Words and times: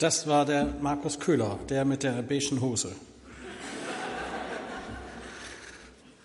Das 0.00 0.26
war 0.26 0.46
der 0.46 0.64
Markus 0.80 1.20
Köhler, 1.20 1.58
der 1.68 1.84
mit 1.84 2.04
der 2.04 2.22
beigen 2.22 2.62
Hose. 2.62 2.90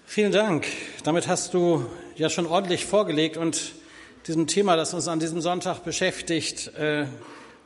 Vielen 0.06 0.32
Dank. 0.32 0.66
Damit 1.04 1.28
hast 1.28 1.54
du 1.54 1.86
ja 2.16 2.30
schon 2.30 2.46
ordentlich 2.46 2.86
vorgelegt 2.86 3.36
und 3.36 3.74
diesem 4.28 4.48
Thema, 4.48 4.78
das 4.78 4.94
uns 4.94 5.10
an 5.10 5.20
diesem 5.20 5.42
Sonntag 5.42 5.80
beschäftigt, 5.80 6.74
äh, 6.78 7.06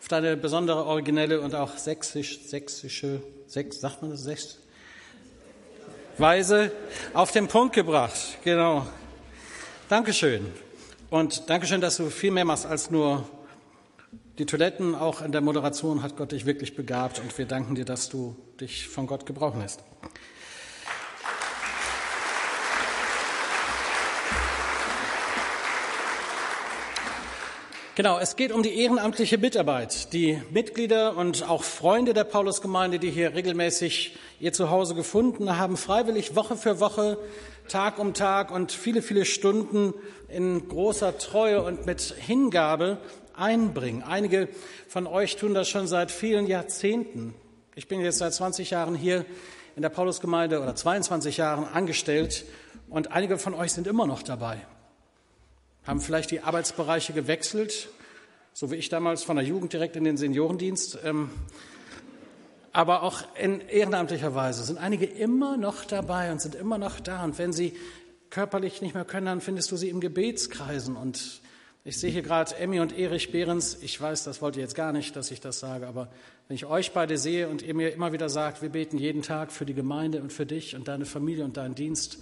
auf 0.02 0.08
deine 0.08 0.36
besondere, 0.36 0.84
originelle 0.86 1.42
und 1.42 1.54
auch 1.54 1.78
sächsisch, 1.78 2.40
sächsische, 2.44 3.22
sächs, 3.46 3.80
sagt 3.80 4.02
man 4.02 4.10
das, 4.10 4.24
sächs, 4.24 4.58
Weise 6.18 6.72
auf 7.14 7.32
den 7.32 7.48
Punkt 7.48 7.76
gebracht. 7.76 8.40
Genau. 8.44 8.88
Dankeschön. 9.90 10.48
Und 11.12 11.48
Dankeschön, 11.52 11.82
dass 11.82 11.98
du 11.98 12.10
viel 12.10 12.32
mehr 12.32 12.46
machst 12.46 12.66
als 12.66 12.90
nur 12.90 13.30
die 14.40 14.46
Toiletten. 14.46 14.96
Auch 14.96 15.22
in 15.22 15.32
der 15.32 15.42
Moderation 15.42 16.02
hat 16.02 16.16
Gott 16.16 16.32
dich 16.32 16.46
wirklich 16.46 16.76
begabt 16.76 17.20
und 17.20 17.38
wir 17.38 17.46
danken 17.46 17.76
dir, 17.76 17.86
dass 17.86 18.10
du 18.10 18.36
dich 18.60 18.88
von 18.88 19.06
Gott 19.06 19.26
gebrauchen 19.26 19.60
lässt. 19.60 19.84
Genau, 27.96 28.18
es 28.18 28.38
geht 28.38 28.54
um 28.54 28.64
die 28.64 28.80
ehrenamtliche 28.80 29.38
Mitarbeit. 29.38 30.14
Die 30.14 30.42
Mitglieder 30.52 31.18
und 31.18 31.50
auch 31.50 31.64
Freunde 31.64 32.14
der 32.14 32.24
Paulusgemeinde, 32.24 32.98
die 32.98 33.12
hier 33.12 33.36
regelmäßig 33.36 34.16
ihr 34.40 34.54
Zuhause 34.54 34.96
gefunden 34.96 35.58
haben, 35.58 35.76
freiwillig 35.76 36.34
Woche 36.34 36.56
für 36.56 36.80
Woche, 36.80 37.18
Tag 37.68 38.00
um 38.00 38.14
Tag 38.14 38.52
und 38.52 38.72
viele, 38.72 39.02
viele 39.02 39.26
Stunden 39.26 39.94
in 40.30 40.70
großer 40.70 41.18
Treue 41.18 41.62
und 41.62 41.86
mit 41.86 42.00
Hingabe 42.18 43.00
einbringen. 43.40 44.04
Einige 44.04 44.50
von 44.88 45.08
euch 45.08 45.36
tun 45.36 45.54
das 45.54 45.70
schon 45.70 45.88
seit 45.88 46.12
vielen 46.12 46.48
Jahrzehnten. 46.48 47.34
Ich 47.76 47.88
bin 47.88 48.02
jetzt 48.02 48.20
seit 48.20 48.34
20 48.34 48.70
Jahren 48.70 48.96
hier 48.96 49.26
in 49.76 49.82
der 49.82 49.90
Paulusgemeinde 49.90 50.62
oder 50.62 50.76
22 50.76 51.38
Jahren 51.38 51.66
angestellt 51.66 52.46
und 52.90 53.12
einige 53.12 53.38
von 53.38 53.54
euch 53.54 53.74
sind 53.74 53.88
immer 53.88 54.06
noch 54.06 54.24
dabei 54.24 54.62
haben 55.90 56.02
vielleicht 56.02 56.30
die 56.30 56.42
Arbeitsbereiche 56.42 57.14
gewechselt, 57.14 57.90
so 58.54 58.70
wie 58.70 58.76
ich 58.76 58.90
damals 58.90 59.24
von 59.24 59.38
der 59.38 59.46
Jugend 59.46 59.74
direkt 59.74 59.96
in 59.96 60.04
den 60.04 60.18
Seniorendienst. 60.18 61.00
Ähm, 61.04 61.32
aber 62.72 63.02
auch 63.02 63.24
in 63.36 63.62
ehrenamtlicher 63.62 64.36
Weise 64.36 64.64
sind 64.64 64.78
einige 64.78 65.08
immer 65.08 65.58
noch 65.58 65.86
dabei 65.86 66.32
und 66.32 66.42
sind 66.42 66.54
immer 66.54 66.78
noch 66.78 67.00
da. 67.00 67.24
Und 67.24 67.40
wenn 67.40 67.52
sie 67.52 67.76
körperlich 68.30 68.82
nicht 68.84 68.94
mehr 68.94 69.06
können, 69.06 69.26
dann 69.26 69.42
findest 69.42 69.72
du 69.72 69.78
sie 69.78 69.90
im 69.90 70.00
Gebetskreisen. 70.00 70.96
Und 70.96 71.42
ich 71.86 71.98
sehe 71.98 72.12
hier 72.12 72.22
gerade 72.22 72.56
Emmy 72.58 72.80
und 72.80 72.98
Erich 72.98 73.32
Behrens. 73.32 73.78
Ich 73.82 74.00
weiß, 74.00 74.24
das 74.26 74.42
wollt 74.42 74.58
ihr 74.58 74.62
jetzt 74.62 74.76
gar 74.76 74.92
nicht, 74.92 75.16
dass 75.16 75.32
ich 75.32 75.40
das 75.40 75.60
sage, 75.60 75.88
aber 75.88 76.10
wenn 76.48 76.56
ich 76.56 76.66
euch 76.66 76.92
beide 76.92 77.18
sehe 77.18 77.48
und 77.48 77.62
ihr 77.62 77.74
mir 77.74 77.94
immer 77.94 78.12
wieder 78.12 78.28
sagt, 78.28 78.62
wir 78.62 78.70
beten 78.70 78.98
jeden 78.98 79.22
Tag 79.22 79.52
für 79.52 79.66
die 79.66 79.74
Gemeinde 79.74 80.22
und 80.22 80.34
für 80.34 80.46
dich 80.46 80.76
und 80.76 80.88
deine 80.88 81.06
Familie 81.06 81.46
und 81.46 81.58
deinen 81.58 81.76
Dienst, 81.76 82.20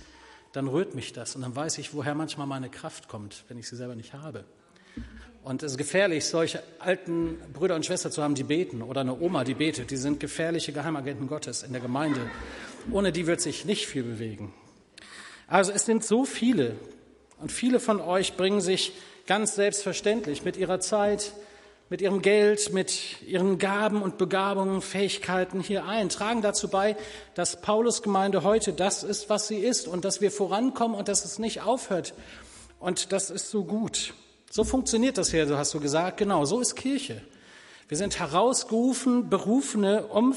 dann 0.54 0.68
rührt 0.68 0.96
mich 0.96 1.12
das 1.12 1.36
und 1.36 1.42
dann 1.42 1.56
weiß 1.56 1.80
ich, 1.80 1.94
woher 1.94 2.14
manchmal 2.14 2.48
meine 2.48 2.70
Kraft 2.70 3.08
kommt, 3.08 3.44
wenn 3.48 3.58
ich 3.58 3.68
sie 3.68 3.76
selber 3.76 3.96
nicht 3.96 4.14
habe. 4.14 4.46
Und 5.44 5.64
es 5.64 5.72
ist 5.72 5.78
gefährlich, 5.78 6.26
solche 6.26 6.62
alten 6.80 7.38
Brüder 7.54 7.76
und 7.76 7.86
Schwestern 7.86 8.12
zu 8.12 8.22
haben, 8.22 8.36
die 8.36 8.44
beten 8.44 8.82
oder 8.82 9.02
eine 9.02 9.18
Oma, 9.20 9.44
die 9.44 9.54
betet. 9.54 9.92
Die 9.92 9.98
sind 9.98 10.20
gefährliche 10.20 10.74
Geheimagenten 10.74 11.28
Gottes 11.28 11.64
in 11.64 11.72
der 11.72 11.82
Gemeinde. 11.82 12.20
Ohne 12.92 13.12
die 13.12 13.28
wird 13.28 13.40
sich 13.40 13.64
nicht 13.64 13.88
viel 13.88 14.04
bewegen. 14.04 14.54
Also 15.48 15.72
es 15.72 15.86
sind 15.86 16.04
so 16.04 16.26
viele 16.26 16.76
und 17.40 17.52
viele 17.52 17.80
von 17.80 18.02
euch 18.02 18.36
bringen 18.36 18.60
sich 18.60 18.94
ganz 19.28 19.56
selbstverständlich 19.56 20.44
mit 20.44 20.58
ihrer 20.58 20.80
Zeit, 20.80 21.34
mit 21.90 22.02
ihrem 22.02 22.22
Geld, 22.22 22.74
mit 22.74 23.22
ihren 23.22 23.60
Gaben 23.60 24.02
und 24.02 24.18
Begabungen, 24.18 24.82
Fähigkeiten 24.82 25.60
hier 25.60 25.86
ein, 25.86 26.10
tragen 26.10 26.42
dazu 26.42 26.70
bei, 26.70 26.98
dass 27.36 27.62
Paulus 27.62 28.02
Gemeinde 28.02 28.44
heute 28.44 28.74
das 28.74 29.04
ist, 29.04 29.30
was 29.30 29.48
sie 29.48 29.60
ist 29.60 29.88
und 29.88 30.06
dass 30.06 30.22
wir 30.22 30.32
vorankommen 30.32 30.98
und 30.98 31.08
dass 31.10 31.26
es 31.26 31.40
nicht 31.40 31.62
aufhört. 31.62 32.14
Und 32.80 33.12
das 33.12 33.30
ist 33.30 33.50
so 33.50 33.64
gut. 33.64 34.14
So 34.50 34.64
funktioniert 34.64 35.18
das 35.18 35.32
hier, 35.32 35.46
so 35.46 35.58
hast 35.58 35.74
du 35.74 35.80
gesagt. 35.80 36.18
Genau, 36.18 36.46
so 36.46 36.60
ist 36.60 36.76
Kirche. 36.76 37.22
Wir 37.90 37.98
sind 37.98 38.20
herausgerufen, 38.20 39.30
berufene, 39.30 40.08
um 40.08 40.36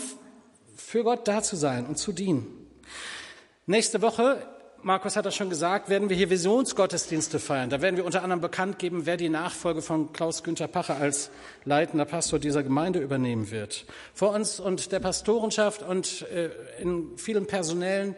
für 0.77 1.05
Gott 1.05 1.27
da 1.29 1.43
zu 1.43 1.57
sein 1.57 1.87
und 1.87 1.97
zu 1.97 2.13
dienen. 2.13 2.47
Nächste 3.67 4.03
Woche 4.03 4.45
Markus 4.83 5.17
hat 5.17 5.27
das 5.27 5.35
schon 5.35 5.51
gesagt, 5.51 5.91
werden 5.91 6.09
wir 6.09 6.17
hier 6.17 6.31
Visionsgottesdienste 6.31 7.39
feiern. 7.39 7.69
Da 7.69 7.83
werden 7.83 7.97
wir 7.97 8.05
unter 8.07 8.23
anderem 8.23 8.41
bekannt 8.41 8.79
geben, 8.79 9.05
wer 9.05 9.19
die 9.19 9.29
Nachfolge 9.29 9.83
von 9.83 10.13
Klaus-Günther 10.15 10.69
Pacher 10.69 10.97
als 10.97 11.31
leitender 11.67 12.07
Pastor 12.07 12.39
dieser 12.39 12.63
Gemeinde 12.63 12.99
übernehmen 12.99 13.51
wird. 13.51 13.85
Vor 14.15 14.31
uns 14.31 14.59
und 14.59 14.91
der 14.93 15.01
Pastorenschaft 15.01 15.83
und 15.83 16.23
äh, 16.31 16.51
in 16.81 17.19
vielen 17.19 17.47
personellen 17.47 18.17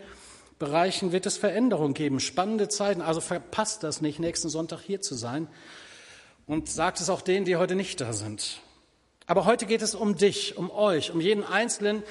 Bereichen 0.61 1.11
wird 1.11 1.27
es 1.27 1.37
Veränderungen 1.37 1.95
geben, 1.95 2.21
spannende 2.21 2.69
Zeiten. 2.69 3.01
Also 3.01 3.21
verpasst 3.21 3.83
das 3.83 4.01
nicht, 4.01 4.21
nächsten 4.21 4.49
Sonntag 4.49 4.83
hier 4.83 5.01
zu 5.01 5.17
sein. 5.17 5.49
Und 6.47 6.69
sagt 6.69 7.01
es 7.01 7.11
auch 7.11 7.23
denen, 7.23 7.45
die 7.45 7.57
heute 7.57 7.75
nicht 7.75 8.01
da 8.01 8.13
sind. 8.13 8.61
Aber 9.27 9.47
heute 9.47 9.67
geht 9.67 9.83
es 9.83 9.97
um 9.97 10.17
dich, 10.17 10.57
um 10.57 10.71
euch, 10.71 11.11
um 11.11 11.21
jeden 11.21 11.43
Einzelnen, 11.43 12.05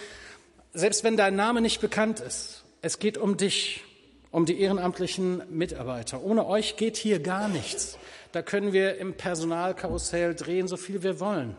selbst 0.74 1.06
wenn 1.06 1.16
dein 1.16 1.38
Name 1.38 1.62
nicht 1.62 1.80
bekannt 1.80 2.20
ist. 2.20 2.64
Es 2.82 3.00
geht 3.00 3.18
um 3.18 3.38
dich 3.38 3.86
um 4.32 4.46
die 4.46 4.60
ehrenamtlichen 4.60 5.44
Mitarbeiter. 5.50 6.24
Ohne 6.24 6.48
euch 6.48 6.78
geht 6.78 6.98
hier 6.98 7.20
gar 7.20 7.48
nichts. 7.48 7.98
Da 8.32 8.42
können 8.42 8.74
wir 8.74 8.98
im 8.98 9.14
Personalkarussell 9.14 10.36
drehen, 10.36 10.68
so 10.68 10.78
viel 10.78 11.04
wir 11.04 11.20
wollen. 11.20 11.56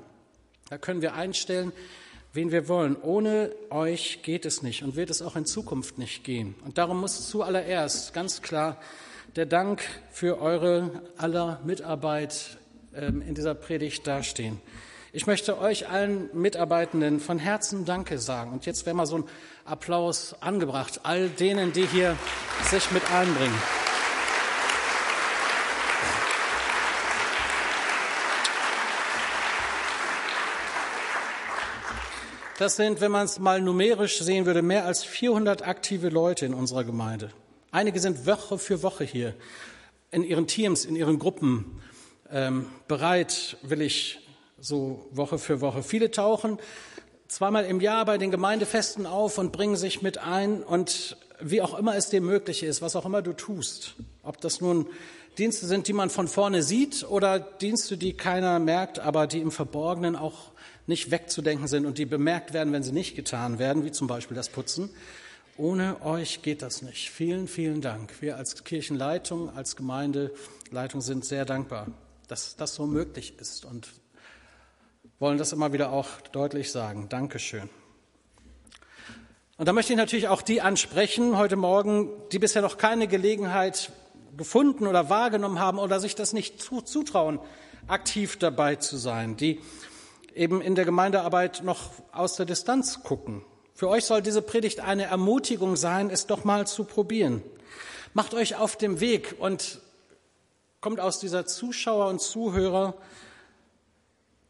Da 0.70 0.78
können 0.78 1.02
wir 1.02 1.14
einstellen, 1.14 1.72
wen 2.32 2.50
wir 2.50 2.68
wollen. 2.68 2.96
Ohne 3.00 3.52
euch 3.68 4.20
geht 4.22 4.46
es 4.46 4.62
nicht 4.62 4.82
und 4.82 4.96
wird 4.96 5.10
es 5.10 5.20
auch 5.20 5.36
in 5.36 5.44
Zukunft 5.44 5.98
nicht 5.98 6.24
gehen. 6.24 6.54
Und 6.64 6.78
darum 6.78 7.00
muss 7.00 7.28
zuallererst 7.28 8.14
ganz 8.14 8.40
klar 8.40 8.78
der 9.36 9.46
Dank 9.46 9.82
für 10.10 10.40
eure 10.40 11.02
aller 11.18 11.60
Mitarbeit 11.64 12.56
ähm, 12.94 13.22
in 13.22 13.34
dieser 13.34 13.54
Predigt 13.54 14.06
dastehen. 14.06 14.60
Ich 15.14 15.26
möchte 15.26 15.58
euch 15.58 15.90
allen 15.90 16.30
Mitarbeitenden 16.32 17.20
von 17.20 17.38
Herzen 17.38 17.84
Danke 17.84 18.18
sagen. 18.18 18.50
Und 18.50 18.64
jetzt 18.64 18.86
wäre 18.86 18.96
mal 18.96 19.04
so 19.04 19.18
ein 19.18 19.24
Applaus 19.66 20.34
angebracht, 20.40 21.00
all 21.02 21.28
denen, 21.28 21.74
die 21.74 21.84
hier 21.84 22.16
sich 22.70 22.90
mit 22.92 23.02
einbringen. 23.10 23.54
Das 32.58 32.76
sind, 32.76 33.02
wenn 33.02 33.12
man 33.12 33.26
es 33.26 33.38
mal 33.38 33.60
numerisch 33.60 34.18
sehen 34.18 34.46
würde, 34.46 34.62
mehr 34.62 34.86
als 34.86 35.04
400 35.04 35.60
aktive 35.60 36.08
Leute 36.08 36.46
in 36.46 36.54
unserer 36.54 36.84
Gemeinde. 36.84 37.28
Einige 37.70 38.00
sind 38.00 38.24
Woche 38.24 38.56
für 38.56 38.82
Woche 38.82 39.04
hier 39.04 39.34
in 40.10 40.24
ihren 40.24 40.46
Teams, 40.46 40.86
in 40.86 40.96
ihren 40.96 41.18
Gruppen 41.18 41.82
ähm, 42.30 42.64
bereit, 42.88 43.58
will 43.60 43.82
ich 43.82 44.21
so 44.62 45.08
Woche 45.10 45.38
für 45.38 45.60
Woche. 45.60 45.82
Viele 45.82 46.10
tauchen 46.10 46.58
zweimal 47.26 47.64
im 47.64 47.80
Jahr 47.80 48.04
bei 48.04 48.16
den 48.16 48.30
Gemeindefesten 48.30 49.06
auf 49.06 49.38
und 49.38 49.50
bringen 49.50 49.74
sich 49.76 50.02
mit 50.02 50.18
ein 50.18 50.62
und 50.62 51.16
wie 51.40 51.60
auch 51.60 51.76
immer 51.76 51.96
es 51.96 52.10
dir 52.10 52.20
möglich 52.20 52.62
ist, 52.62 52.80
was 52.80 52.94
auch 52.94 53.04
immer 53.04 53.22
du 53.22 53.32
tust, 53.32 53.96
ob 54.22 54.40
das 54.40 54.60
nun 54.60 54.86
Dienste 55.36 55.66
sind, 55.66 55.88
die 55.88 55.92
man 55.92 56.10
von 56.10 56.28
vorne 56.28 56.62
sieht 56.62 57.04
oder 57.08 57.40
Dienste, 57.40 57.96
die 57.96 58.12
keiner 58.12 58.60
merkt, 58.60 59.00
aber 59.00 59.26
die 59.26 59.40
im 59.40 59.50
Verborgenen 59.50 60.14
auch 60.14 60.52
nicht 60.86 61.10
wegzudenken 61.10 61.66
sind 61.66 61.84
und 61.84 61.98
die 61.98 62.06
bemerkt 62.06 62.52
werden, 62.52 62.72
wenn 62.72 62.82
sie 62.84 62.92
nicht 62.92 63.16
getan 63.16 63.58
werden, 63.58 63.84
wie 63.84 63.90
zum 63.92 64.06
Beispiel 64.06 64.36
das 64.36 64.48
Putzen. 64.48 64.90
Ohne 65.56 66.02
euch 66.04 66.42
geht 66.42 66.62
das 66.62 66.82
nicht. 66.82 67.10
Vielen, 67.10 67.48
vielen 67.48 67.80
Dank. 67.80 68.20
Wir 68.20 68.36
als 68.36 68.62
Kirchenleitung, 68.62 69.50
als 69.50 69.74
Gemeindeleitung 69.74 71.00
sind 71.00 71.24
sehr 71.24 71.44
dankbar, 71.46 71.88
dass 72.28 72.56
das 72.56 72.74
so 72.74 72.86
möglich 72.86 73.34
ist 73.40 73.64
und 73.64 73.88
wollen 75.22 75.38
das 75.38 75.52
immer 75.52 75.72
wieder 75.72 75.92
auch 75.92 76.20
deutlich 76.32 76.72
sagen. 76.72 77.08
Dankeschön. 77.08 77.70
Und 79.56 79.68
da 79.68 79.72
möchte 79.72 79.92
ich 79.92 79.96
natürlich 79.96 80.26
auch 80.26 80.42
die 80.42 80.60
ansprechen 80.60 81.36
heute 81.36 81.54
Morgen, 81.54 82.10
die 82.32 82.40
bisher 82.40 82.60
noch 82.60 82.76
keine 82.76 83.06
Gelegenheit 83.06 83.92
gefunden 84.36 84.84
oder 84.88 85.10
wahrgenommen 85.10 85.60
haben 85.60 85.78
oder 85.78 86.00
sich 86.00 86.16
das 86.16 86.32
nicht 86.32 86.60
zutrauen, 86.60 87.38
aktiv 87.86 88.36
dabei 88.36 88.74
zu 88.74 88.96
sein, 88.96 89.36
die 89.36 89.60
eben 90.34 90.60
in 90.60 90.74
der 90.74 90.84
Gemeindearbeit 90.84 91.62
noch 91.62 91.92
aus 92.10 92.34
der 92.34 92.46
Distanz 92.46 93.04
gucken. 93.04 93.44
Für 93.74 93.88
euch 93.90 94.04
soll 94.04 94.22
diese 94.22 94.42
Predigt 94.42 94.80
eine 94.80 95.04
Ermutigung 95.04 95.76
sein, 95.76 96.10
es 96.10 96.26
doch 96.26 96.42
mal 96.42 96.66
zu 96.66 96.82
probieren. 96.82 97.44
Macht 98.12 98.34
euch 98.34 98.56
auf 98.56 98.74
dem 98.74 98.98
Weg 98.98 99.36
und 99.38 99.80
kommt 100.80 100.98
aus 100.98 101.20
dieser 101.20 101.46
Zuschauer- 101.46 102.08
und 102.08 102.20
Zuhörer 102.20 102.94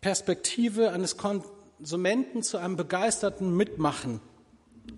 Perspektive 0.03 0.91
eines 0.91 1.17
Konsumenten 1.17 2.43
zu 2.43 2.59
einem 2.59 2.77
begeisterten 2.77 3.57
Mitmachen. 3.57 4.21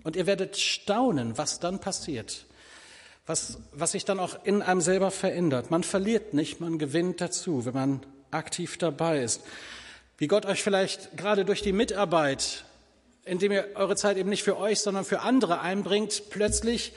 Und 0.03 0.15
ihr 0.15 0.25
werdet 0.25 0.57
staunen, 0.57 1.37
was 1.37 1.59
dann 1.59 1.79
passiert, 1.79 2.45
was, 3.27 3.59
was 3.71 3.91
sich 3.91 4.03
dann 4.03 4.19
auch 4.19 4.43
in 4.43 4.63
einem 4.63 4.81
selber 4.81 5.11
verändert. 5.11 5.71
Man 5.71 5.83
verliert 5.83 6.33
nicht, 6.33 6.59
man 6.59 6.79
gewinnt 6.79 7.21
dazu, 7.21 7.65
wenn 7.65 7.73
man 7.75 8.05
aktiv 8.31 8.77
dabei 8.77 9.21
ist. 9.21 9.41
Wie 10.17 10.27
Gott 10.27 10.45
euch 10.47 10.63
vielleicht 10.63 11.15
gerade 11.15 11.45
durch 11.45 11.61
die 11.61 11.73
Mitarbeit, 11.73 12.65
indem 13.25 13.51
ihr 13.51 13.67
eure 13.75 13.95
Zeit 13.95 14.17
eben 14.17 14.29
nicht 14.29 14.43
für 14.43 14.57
euch, 14.57 14.79
sondern 14.79 15.05
für 15.05 15.21
andere 15.21 15.61
einbringt, 15.61 16.23
plötzlich 16.31 16.93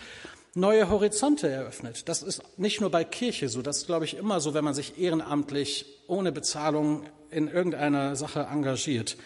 neue 0.58 0.90
Horizonte 0.90 1.48
eröffnet. 1.48 2.08
Das 2.08 2.22
ist 2.22 2.42
nicht 2.58 2.80
nur 2.80 2.90
bei 2.90 3.04
Kirche 3.04 3.48
so, 3.48 3.62
das 3.62 3.78
ist, 3.78 3.86
glaube 3.86 4.04
ich, 4.04 4.16
immer 4.16 4.40
so, 4.40 4.54
wenn 4.54 4.64
man 4.64 4.74
sich 4.74 4.98
ehrenamtlich 4.98 5.86
ohne 6.08 6.32
Bezahlung 6.32 7.06
in 7.30 7.48
irgendeiner 7.48 8.16
Sache 8.16 8.40
engagiert. 8.40 9.16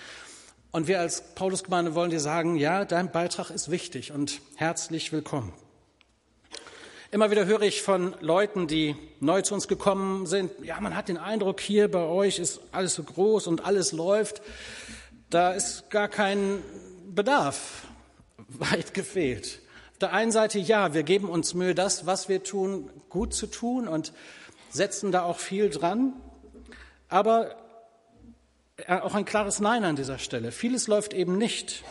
Und 0.72 0.88
wir 0.88 1.00
als 1.00 1.34
Paulusgemeinde 1.34 1.94
wollen 1.94 2.10
dir 2.10 2.20
sagen, 2.20 2.56
ja, 2.56 2.84
dein 2.84 3.10
Beitrag 3.10 3.50
ist 3.50 3.70
wichtig 3.70 4.12
und 4.12 4.40
herzlich 4.56 5.12
willkommen. 5.12 5.52
Immer 7.10 7.30
wieder 7.30 7.44
höre 7.44 7.62
ich 7.62 7.82
von 7.82 8.14
Leuten, 8.20 8.66
die 8.66 8.96
neu 9.20 9.42
zu 9.42 9.54
uns 9.54 9.68
gekommen 9.68 10.26
sind, 10.26 10.50
ja, 10.62 10.80
man 10.80 10.96
hat 10.96 11.08
den 11.08 11.18
Eindruck, 11.18 11.60
hier 11.60 11.90
bei 11.90 12.04
euch 12.04 12.38
ist 12.38 12.60
alles 12.72 12.94
so 12.94 13.02
groß 13.02 13.46
und 13.46 13.64
alles 13.64 13.92
läuft. 13.92 14.40
Da 15.28 15.52
ist 15.52 15.90
gar 15.90 16.08
kein 16.08 16.62
Bedarf, 17.06 17.86
weit 18.48 18.92
gefehlt 18.92 19.61
der 20.02 20.12
einen 20.12 20.32
Seite, 20.32 20.58
ja, 20.58 20.94
wir 20.94 21.02
geben 21.02 21.28
uns 21.28 21.54
Mühe, 21.54 21.74
das, 21.74 22.06
was 22.06 22.28
wir 22.28 22.42
tun, 22.42 22.90
gut 23.08 23.34
zu 23.34 23.46
tun 23.46 23.88
und 23.88 24.12
setzen 24.70 25.12
da 25.12 25.22
auch 25.22 25.38
viel 25.38 25.70
dran. 25.70 26.12
Aber 27.08 27.56
äh, 28.76 28.98
auch 28.98 29.14
ein 29.14 29.24
klares 29.24 29.60
Nein 29.60 29.84
an 29.84 29.96
dieser 29.96 30.18
Stelle. 30.18 30.52
Vieles 30.52 30.88
läuft 30.88 31.14
eben 31.14 31.38
nicht, 31.38 31.84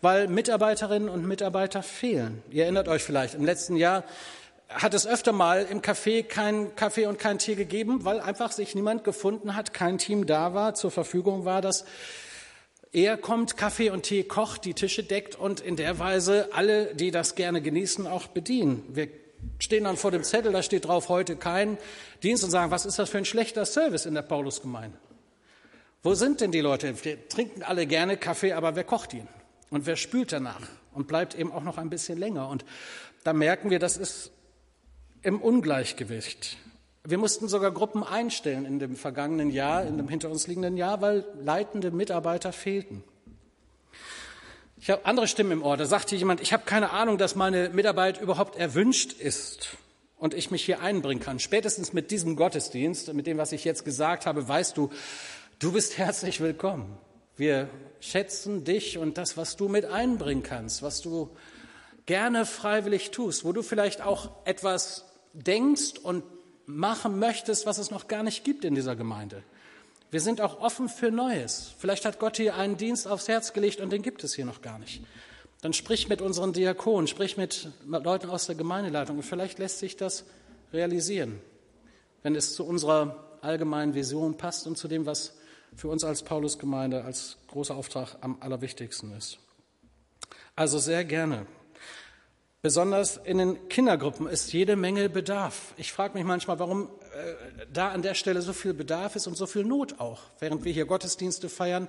weil 0.00 0.28
Mitarbeiterinnen 0.28 1.08
und 1.08 1.26
Mitarbeiter 1.26 1.82
fehlen. 1.82 2.42
Ihr 2.50 2.64
erinnert 2.64 2.88
euch 2.88 3.02
vielleicht, 3.02 3.34
im 3.34 3.44
letzten 3.44 3.76
Jahr 3.76 4.04
hat 4.68 4.94
es 4.94 5.06
öfter 5.06 5.32
mal 5.32 5.66
im 5.68 5.82
Café 5.82 6.22
kein 6.22 6.74
Kaffee 6.76 7.06
und 7.06 7.18
kein 7.18 7.38
Tee 7.38 7.54
gegeben, 7.54 8.04
weil 8.04 8.20
einfach 8.20 8.52
sich 8.52 8.74
niemand 8.74 9.04
gefunden 9.04 9.54
hat, 9.54 9.74
kein 9.74 9.98
Team 9.98 10.26
da 10.26 10.54
war, 10.54 10.74
zur 10.74 10.90
Verfügung 10.90 11.44
war, 11.44 11.60
das 11.60 11.84
er 12.92 13.16
kommt, 13.16 13.56
Kaffee 13.56 13.90
und 13.90 14.02
Tee 14.02 14.22
kocht, 14.22 14.64
die 14.66 14.74
Tische 14.74 15.02
deckt 15.02 15.34
und 15.34 15.60
in 15.60 15.76
der 15.76 15.98
Weise 15.98 16.50
alle, 16.52 16.94
die 16.94 17.10
das 17.10 17.34
gerne 17.34 17.62
genießen, 17.62 18.06
auch 18.06 18.26
bedienen. 18.26 18.84
Wir 18.88 19.08
stehen 19.58 19.84
dann 19.84 19.96
vor 19.96 20.10
dem 20.10 20.22
Zettel, 20.22 20.52
da 20.52 20.62
steht 20.62 20.86
drauf, 20.86 21.08
heute 21.08 21.36
kein 21.36 21.78
Dienst 22.22 22.44
und 22.44 22.50
sagen, 22.50 22.70
was 22.70 22.84
ist 22.84 22.98
das 22.98 23.08
für 23.08 23.18
ein 23.18 23.24
schlechter 23.24 23.64
Service 23.64 24.04
in 24.04 24.14
der 24.14 24.22
Paulusgemeinde? 24.22 24.98
Wo 26.02 26.14
sind 26.14 26.40
denn 26.40 26.52
die 26.52 26.60
Leute? 26.60 26.94
Wir 27.04 27.28
trinken 27.28 27.62
alle 27.62 27.86
gerne 27.86 28.16
Kaffee, 28.16 28.52
aber 28.52 28.76
wer 28.76 28.84
kocht 28.84 29.14
ihn? 29.14 29.28
Und 29.70 29.86
wer 29.86 29.96
spült 29.96 30.32
danach? 30.32 30.68
Und 30.92 31.08
bleibt 31.08 31.34
eben 31.34 31.50
auch 31.50 31.62
noch 31.62 31.78
ein 31.78 31.88
bisschen 31.88 32.18
länger. 32.18 32.48
Und 32.48 32.64
da 33.24 33.32
merken 33.32 33.70
wir, 33.70 33.78
das 33.78 33.96
ist 33.96 34.32
im 35.22 35.40
Ungleichgewicht. 35.40 36.58
Wir 37.04 37.18
mussten 37.18 37.48
sogar 37.48 37.72
Gruppen 37.72 38.04
einstellen 38.04 38.64
in 38.64 38.78
dem 38.78 38.94
vergangenen 38.94 39.50
Jahr, 39.50 39.84
in 39.84 39.96
dem 39.96 40.06
hinter 40.06 40.30
uns 40.30 40.46
liegenden 40.46 40.76
Jahr, 40.76 41.00
weil 41.00 41.24
leitende 41.40 41.90
Mitarbeiter 41.90 42.52
fehlten. 42.52 43.02
Ich 44.76 44.88
habe 44.88 45.04
andere 45.04 45.26
Stimmen 45.26 45.50
im 45.50 45.62
Ohr. 45.64 45.76
Da 45.76 45.84
sagte 45.84 46.14
jemand, 46.14 46.40
ich 46.40 46.52
habe 46.52 46.62
keine 46.64 46.90
Ahnung, 46.90 47.18
dass 47.18 47.34
meine 47.34 47.70
Mitarbeit 47.70 48.20
überhaupt 48.20 48.54
erwünscht 48.54 49.14
ist 49.14 49.76
und 50.16 50.32
ich 50.32 50.52
mich 50.52 50.64
hier 50.64 50.80
einbringen 50.80 51.20
kann. 51.20 51.40
Spätestens 51.40 51.92
mit 51.92 52.12
diesem 52.12 52.36
Gottesdienst, 52.36 53.12
mit 53.12 53.26
dem, 53.26 53.36
was 53.36 53.50
ich 53.50 53.64
jetzt 53.64 53.84
gesagt 53.84 54.24
habe, 54.24 54.46
weißt 54.46 54.76
du, 54.76 54.90
du 55.58 55.72
bist 55.72 55.98
herzlich 55.98 56.40
willkommen. 56.40 56.98
Wir 57.36 57.68
schätzen 57.98 58.62
dich 58.62 58.98
und 58.98 59.18
das, 59.18 59.36
was 59.36 59.56
du 59.56 59.68
mit 59.68 59.86
einbringen 59.86 60.44
kannst, 60.44 60.82
was 60.82 61.00
du 61.00 61.30
gerne 62.06 62.46
freiwillig 62.46 63.10
tust, 63.10 63.44
wo 63.44 63.52
du 63.52 63.62
vielleicht 63.62 64.02
auch 64.02 64.30
etwas 64.44 65.04
denkst 65.32 65.98
und 66.00 66.22
machen 66.76 67.18
möchtest, 67.18 67.66
was 67.66 67.78
es 67.78 67.90
noch 67.90 68.08
gar 68.08 68.22
nicht 68.22 68.44
gibt 68.44 68.64
in 68.64 68.74
dieser 68.74 68.96
Gemeinde. 68.96 69.42
Wir 70.10 70.20
sind 70.20 70.40
auch 70.40 70.60
offen 70.60 70.88
für 70.88 71.10
Neues. 71.10 71.74
Vielleicht 71.78 72.04
hat 72.04 72.18
Gott 72.18 72.36
hier 72.36 72.56
einen 72.56 72.76
Dienst 72.76 73.08
aufs 73.08 73.28
Herz 73.28 73.52
gelegt 73.52 73.80
und 73.80 73.90
den 73.90 74.02
gibt 74.02 74.24
es 74.24 74.34
hier 74.34 74.44
noch 74.44 74.60
gar 74.60 74.78
nicht. 74.78 75.02
Dann 75.62 75.72
sprich 75.72 76.08
mit 76.08 76.20
unseren 76.20 76.52
Diakonen, 76.52 77.06
sprich 77.06 77.36
mit 77.36 77.68
Leuten 77.86 78.28
aus 78.28 78.46
der 78.46 78.56
Gemeindeleitung 78.56 79.16
und 79.16 79.22
vielleicht 79.22 79.58
lässt 79.58 79.78
sich 79.78 79.96
das 79.96 80.24
realisieren, 80.72 81.40
wenn 82.22 82.34
es 82.34 82.54
zu 82.54 82.66
unserer 82.66 83.38
allgemeinen 83.40 83.94
Vision 83.94 84.36
passt 84.36 84.66
und 84.66 84.76
zu 84.76 84.88
dem, 84.88 85.06
was 85.06 85.34
für 85.74 85.88
uns 85.88 86.04
als 86.04 86.22
Paulusgemeinde 86.22 87.04
als 87.04 87.38
großer 87.48 87.74
Auftrag 87.74 88.16
am 88.20 88.36
allerwichtigsten 88.40 89.16
ist. 89.16 89.38
Also 90.54 90.78
sehr 90.78 91.04
gerne. 91.04 91.46
Besonders 92.62 93.16
in 93.16 93.38
den 93.38 93.68
Kindergruppen 93.68 94.28
ist 94.28 94.52
jede 94.52 94.76
Menge 94.76 95.08
Bedarf. 95.08 95.74
Ich 95.76 95.92
frage 95.92 96.14
mich 96.14 96.24
manchmal, 96.24 96.60
warum 96.60 96.84
äh, 96.84 97.66
da 97.72 97.88
an 97.88 98.02
der 98.02 98.14
Stelle 98.14 98.40
so 98.40 98.52
viel 98.52 98.72
Bedarf 98.72 99.16
ist 99.16 99.26
und 99.26 99.36
so 99.36 99.46
viel 99.46 99.64
Not 99.64 99.98
auch. 99.98 100.20
Während 100.38 100.64
wir 100.64 100.72
hier 100.72 100.84
Gottesdienste 100.84 101.48
feiern, 101.48 101.88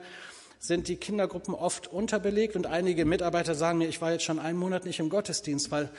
sind 0.58 0.88
die 0.88 0.96
Kindergruppen 0.96 1.54
oft 1.54 1.86
unterbelegt 1.86 2.56
und 2.56 2.66
einige 2.66 3.06
Mitarbeiter 3.06 3.54
sagen 3.54 3.78
mir, 3.78 3.88
ich 3.88 4.02
war 4.02 4.14
jetzt 4.14 4.24
schon 4.24 4.40
einen 4.40 4.58
Monat 4.58 4.84
nicht 4.86 5.00
im 5.00 5.10
Gottesdienst, 5.10 5.70
weil 5.70 5.92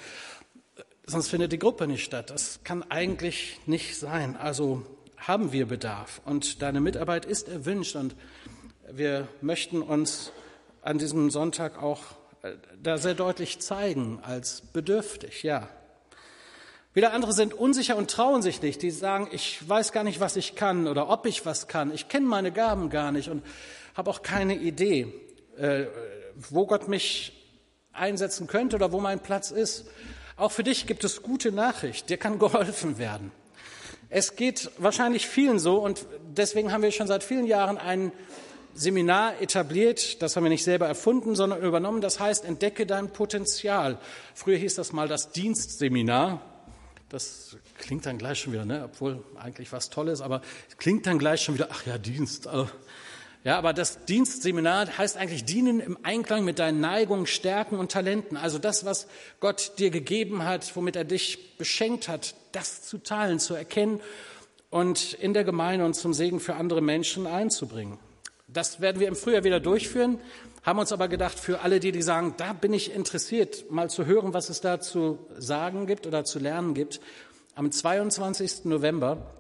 äh, 0.74 0.82
sonst 1.06 1.28
findet 1.28 1.52
die 1.52 1.60
Gruppe 1.60 1.86
nicht 1.86 2.02
statt. 2.02 2.30
Das 2.30 2.58
kann 2.64 2.82
eigentlich 2.82 3.60
nicht 3.66 3.96
sein. 3.96 4.34
Also 4.34 4.84
haben 5.16 5.52
wir 5.52 5.66
Bedarf 5.66 6.20
und 6.24 6.62
deine 6.62 6.80
Mitarbeit 6.80 7.26
ist 7.26 7.48
erwünscht 7.48 7.94
und 7.94 8.16
wir 8.90 9.28
möchten 9.40 9.82
uns 9.82 10.32
an 10.82 10.98
diesem 10.98 11.30
Sonntag 11.30 11.80
auch 11.80 12.16
da 12.82 12.98
sehr 12.98 13.14
deutlich 13.14 13.60
zeigen 13.60 14.20
als 14.22 14.62
bedürftig, 14.72 15.42
ja. 15.42 15.68
Wieder 16.92 17.12
andere 17.12 17.32
sind 17.32 17.54
unsicher 17.54 17.96
und 17.96 18.10
trauen 18.10 18.40
sich 18.40 18.62
nicht. 18.62 18.80
Die 18.82 18.92
sagen, 18.92 19.28
ich 19.32 19.68
weiß 19.68 19.90
gar 19.90 20.04
nicht, 20.04 20.20
was 20.20 20.36
ich 20.36 20.54
kann 20.54 20.86
oder 20.86 21.08
ob 21.08 21.26
ich 21.26 21.44
was 21.44 21.66
kann. 21.66 21.92
Ich 21.92 22.08
kenne 22.08 22.26
meine 22.26 22.52
Gaben 22.52 22.88
gar 22.88 23.10
nicht 23.10 23.30
und 23.30 23.42
habe 23.96 24.10
auch 24.10 24.22
keine 24.22 24.54
Idee, 24.54 25.12
äh, 25.56 25.86
wo 26.36 26.66
Gott 26.66 26.86
mich 26.86 27.32
einsetzen 27.92 28.46
könnte 28.46 28.76
oder 28.76 28.92
wo 28.92 29.00
mein 29.00 29.20
Platz 29.20 29.50
ist. 29.50 29.86
Auch 30.36 30.52
für 30.52 30.62
dich 30.62 30.86
gibt 30.86 31.02
es 31.02 31.22
gute 31.22 31.50
Nachricht. 31.50 32.10
Dir 32.10 32.16
kann 32.16 32.38
geholfen 32.38 32.98
werden. 32.98 33.32
Es 34.08 34.36
geht 34.36 34.70
wahrscheinlich 34.78 35.26
vielen 35.26 35.58
so 35.58 35.78
und 35.78 36.06
deswegen 36.36 36.70
haben 36.70 36.82
wir 36.82 36.92
schon 36.92 37.08
seit 37.08 37.24
vielen 37.24 37.46
Jahren 37.46 37.78
einen 37.78 38.12
Seminar 38.74 39.40
etabliert, 39.40 40.20
das 40.20 40.36
haben 40.36 40.44
wir 40.44 40.50
nicht 40.50 40.64
selber 40.64 40.86
erfunden, 40.86 41.36
sondern 41.36 41.62
übernommen. 41.62 42.00
Das 42.00 42.20
heißt, 42.20 42.44
entdecke 42.44 42.86
dein 42.86 43.12
Potenzial. 43.12 43.98
Früher 44.34 44.56
hieß 44.56 44.74
das 44.74 44.92
mal 44.92 45.08
das 45.08 45.30
Dienstseminar. 45.30 46.40
Das 47.08 47.56
klingt 47.78 48.06
dann 48.06 48.18
gleich 48.18 48.40
schon 48.40 48.52
wieder, 48.52 48.64
ne? 48.64 48.82
obwohl 48.84 49.22
eigentlich 49.36 49.72
was 49.72 49.90
Tolles, 49.90 50.20
aber 50.20 50.40
klingt 50.78 51.06
dann 51.06 51.18
gleich 51.18 51.42
schon 51.42 51.54
wieder, 51.54 51.68
ach 51.70 51.86
ja, 51.86 51.98
Dienst. 51.98 52.48
Oh. 52.52 52.66
Ja, 53.44 53.58
aber 53.58 53.74
das 53.74 54.06
Dienstseminar 54.06 54.96
heißt 54.96 55.18
eigentlich 55.18 55.44
dienen 55.44 55.78
im 55.78 55.98
Einklang 56.02 56.44
mit 56.44 56.58
deinen 56.58 56.80
Neigungen, 56.80 57.26
Stärken 57.26 57.78
und 57.78 57.92
Talenten. 57.92 58.38
Also 58.38 58.58
das, 58.58 58.86
was 58.86 59.06
Gott 59.38 59.72
dir 59.78 59.90
gegeben 59.90 60.44
hat, 60.44 60.74
womit 60.74 60.96
er 60.96 61.04
dich 61.04 61.58
beschenkt 61.58 62.08
hat, 62.08 62.34
das 62.52 62.82
zu 62.82 62.98
teilen, 62.98 63.38
zu 63.38 63.54
erkennen 63.54 64.00
und 64.70 65.12
in 65.12 65.34
der 65.34 65.44
Gemeinde 65.44 65.84
und 65.84 65.94
zum 65.94 66.14
Segen 66.14 66.40
für 66.40 66.54
andere 66.54 66.80
Menschen 66.80 67.26
einzubringen. 67.26 67.98
Das 68.54 68.80
werden 68.80 69.00
wir 69.00 69.08
im 69.08 69.16
Frühjahr 69.16 69.42
wieder 69.42 69.58
durchführen, 69.58 70.20
haben 70.62 70.78
uns 70.78 70.92
aber 70.92 71.08
gedacht, 71.08 71.38
für 71.38 71.60
alle 71.60 71.80
die, 71.80 71.90
die 71.90 72.02
sagen, 72.02 72.34
da 72.36 72.52
bin 72.52 72.72
ich 72.72 72.94
interessiert, 72.94 73.70
mal 73.70 73.90
zu 73.90 74.06
hören, 74.06 74.32
was 74.32 74.48
es 74.48 74.60
da 74.60 74.80
zu 74.80 75.18
sagen 75.36 75.86
gibt 75.86 76.06
oder 76.06 76.24
zu 76.24 76.38
lernen 76.38 76.72
gibt, 76.72 77.00
am 77.56 77.70
22. 77.70 78.64
November 78.64 79.34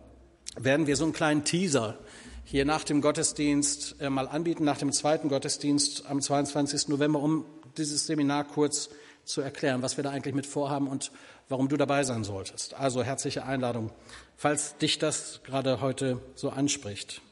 werden 0.58 0.88
wir 0.88 0.96
so 0.96 1.04
einen 1.04 1.12
kleinen 1.12 1.44
Teaser 1.44 1.96
hier 2.44 2.64
nach 2.64 2.82
dem 2.82 3.00
Gottesdienst 3.00 4.00
äh, 4.00 4.10
mal 4.10 4.28
anbieten, 4.28 4.64
nach 4.64 4.78
dem 4.78 4.92
zweiten 4.92 5.28
Gottesdienst 5.28 6.06
am 6.06 6.20
22. 6.20 6.88
November, 6.88 7.20
um 7.20 7.46
dieses 7.78 8.06
Seminar 8.06 8.44
kurz 8.44 8.90
zu 9.24 9.40
erklären, 9.40 9.80
was 9.80 9.96
wir 9.96 10.04
da 10.04 10.10
eigentlich 10.10 10.34
mit 10.34 10.46
vorhaben 10.46 10.88
und 10.88 11.12
warum 11.48 11.68
du 11.68 11.76
dabei 11.76 12.02
sein 12.02 12.24
solltest. 12.24 12.74
Also 12.74 13.02
herzliche 13.02 13.44
Einladung, 13.44 13.90
falls 14.36 14.76
dich 14.76 14.98
das 14.98 15.40
gerade 15.44 15.80
heute 15.80 16.20
so 16.34 16.50
anspricht. 16.50 17.22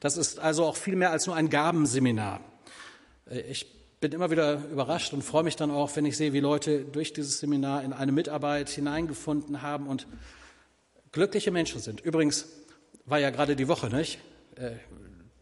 Das 0.00 0.16
ist 0.16 0.38
also 0.38 0.64
auch 0.64 0.76
viel 0.76 0.96
mehr 0.96 1.10
als 1.10 1.26
nur 1.26 1.36
ein 1.36 1.50
Gabenseminar. 1.50 2.40
Äh, 3.30 3.40
ich 3.40 3.66
bin 4.00 4.12
immer 4.12 4.30
wieder 4.30 4.62
überrascht 4.70 5.12
und 5.12 5.22
freue 5.22 5.42
mich 5.42 5.56
dann 5.56 5.70
auch, 5.70 5.94
wenn 5.96 6.06
ich 6.06 6.16
sehe, 6.16 6.32
wie 6.32 6.40
Leute 6.40 6.84
durch 6.84 7.12
dieses 7.12 7.40
Seminar 7.40 7.82
in 7.82 7.92
eine 7.92 8.12
Mitarbeit 8.12 8.68
hineingefunden 8.68 9.62
haben 9.62 9.88
und 9.88 10.06
glückliche 11.10 11.50
Menschen 11.50 11.80
sind. 11.80 12.00
Übrigens 12.00 12.46
war 13.06 13.18
ja 13.18 13.30
gerade 13.30 13.56
die 13.56 13.66
Woche, 13.66 13.88
nicht? 13.88 14.18
Äh, 14.56 14.72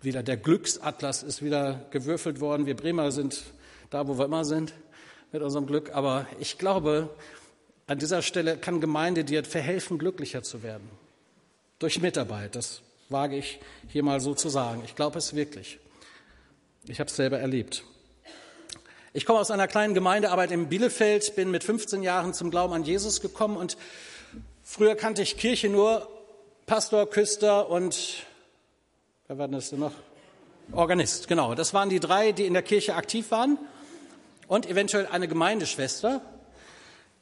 wieder 0.01 0.23
der 0.23 0.37
Glücksatlas 0.37 1.23
ist 1.23 1.43
wieder 1.43 1.87
gewürfelt 1.91 2.41
worden. 2.41 2.67
Wir 2.67 2.77
Bremer 2.77 3.11
sind 3.13 3.43
da, 3.91 4.07
wo 4.09 4.19
wir 4.19 4.25
immer 4.25 4.45
sind 4.45 4.73
mit 5.33 5.43
unserem 5.43 5.67
Glück. 5.67 5.95
Aber 5.95 6.27
ich 6.39 6.59
glaube, 6.59 7.11
an 7.87 7.99
dieser 7.99 8.23
Stelle 8.23 8.57
kann 8.57 8.81
Gemeinde 8.81 9.25
dir 9.25 9.45
verhelfen, 9.45 9.99
glücklicher 9.99 10.43
zu 10.43 10.63
werden. 10.63 10.89
Durch 11.79 12.01
Mitarbeit. 12.01 12.55
Das 12.55 12.83
wage 13.09 13.37
ich 13.37 13.61
hier 13.89 14.03
mal 14.03 14.21
so 14.21 14.35
zu 14.35 14.49
sagen. 14.49 14.83
Ich 14.85 14.95
glaube 14.95 15.19
es 15.19 15.35
wirklich. 15.35 15.79
Ich 16.87 17.01
habe 17.01 17.09
es 17.09 17.17
selber 17.17 17.39
erlebt. 17.39 17.85
Ich 19.13 19.25
komme 19.25 19.39
aus 19.39 19.51
einer 19.51 19.67
kleinen 19.67 19.95
Gemeindearbeit 19.95 20.51
in 20.51 20.69
Bielefeld, 20.69 21.35
bin 21.37 21.51
mit 21.51 21.65
15 21.65 22.03
Jahren 22.03 22.35
zum 22.35 22.51
Glauben 22.51 22.75
an 22.75 22.85
Jesus 22.85 23.21
gekommen 23.21 23.57
und 23.57 23.77
früher 24.63 24.95
kannte 24.95 25.23
ich 25.23 25.39
Kirche 25.39 25.69
nur 25.69 26.09
Pastor, 26.67 27.09
Küster 27.09 27.71
und 27.71 28.27
wer 29.27 29.39
war 29.39 29.49
das 29.49 29.71
denn 29.71 29.81
noch? 29.81 29.93
Organist, 30.73 31.29
genau. 31.29 31.55
Das 31.55 31.73
waren 31.73 31.89
die 31.89 32.01
drei, 32.01 32.33
die 32.33 32.45
in 32.45 32.53
der 32.53 32.63
Kirche 32.63 32.95
aktiv 32.95 33.31
waren 33.31 33.57
und 34.49 34.69
eventuell 34.69 35.07
eine 35.07 35.29
Gemeindeschwester. 35.29 36.21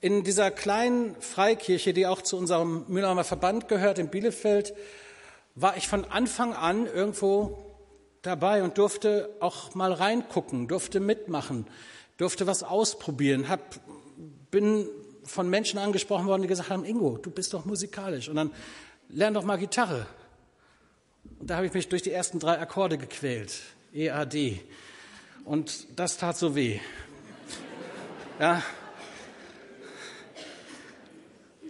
In 0.01 0.25
dieser 0.25 0.51
kleinen 0.51 1.15
Freikirche, 1.21 1.93
die 1.93 2.07
auch 2.07 2.23
zu 2.23 2.37
unserem 2.37 2.87
Mühlheimer 2.89 3.25
Verband 3.25 3.69
gehört 3.69 3.99
in 3.99 4.09
Bielefeld, 4.09 4.75
war 5.55 5.77
ich 5.77 5.89
von 5.89 6.05
Anfang 6.05 6.53
an 6.55 6.87
irgendwo 6.87 7.65
dabei 8.23 8.63
und 8.63 8.79
durfte 8.79 9.31
auch 9.41 9.75
mal 9.75 9.93
reingucken, 9.93 10.67
durfte 10.67 11.01
mitmachen, 11.01 11.67
durfte 12.17 12.47
was 12.47 12.63
ausprobieren, 12.63 13.49
hab, 13.49 13.81
bin 14.51 14.89
von 15.25 15.49
Menschen 15.49 15.79
angesprochen 15.79 16.27
worden, 16.27 16.43
die 16.43 16.49
gesagt 16.49 16.71
haben, 16.71 16.85
Ingo, 16.85 17.19
du 17.19 17.31
bist 17.31 17.55
doch 17.55 17.65
musikalisch 17.65 18.29
und 18.29 18.37
dann 18.37 18.51
lern 19.09 19.35
doch 19.35 19.45
mal 19.45 19.57
Gitarre. 19.57 20.07
Und 21.39 21.51
da 21.51 21.57
habe 21.57 21.67
ich 21.67 21.75
mich 21.75 21.89
durch 21.89 22.03
die 22.03 22.13
ersten 22.13 22.39
drei 22.39 22.59
Akkorde 22.59 22.99
gequält, 22.99 23.61
E, 23.93 24.11
A, 24.11 24.25
D. 24.25 24.61
Und 25.45 25.87
das 25.99 26.17
tat 26.17 26.37
so 26.37 26.55
weh. 26.55 26.81
Ja. 28.41 28.63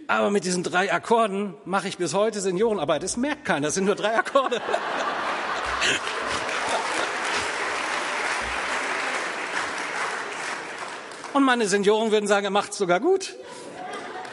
Aber 0.07 0.29
mit 0.29 0.45
diesen 0.45 0.61
drei 0.61 0.93
Akkorden 0.93 1.55
mache 1.65 1.87
ich 1.87 1.97
bis 1.97 2.13
heute 2.13 2.39
Seniorenarbeit. 2.39 3.01
Das 3.01 3.17
merkt 3.17 3.45
keiner, 3.45 3.67
das 3.67 3.75
sind 3.75 3.85
nur 3.85 3.95
drei 3.95 4.15
Akkorde. 4.15 4.61
Und 11.33 11.43
meine 11.43 11.67
Senioren 11.67 12.11
würden 12.11 12.27
sagen, 12.27 12.45
er 12.45 12.51
macht 12.51 12.71
es 12.71 12.77
sogar 12.77 12.99
gut. 12.99 13.35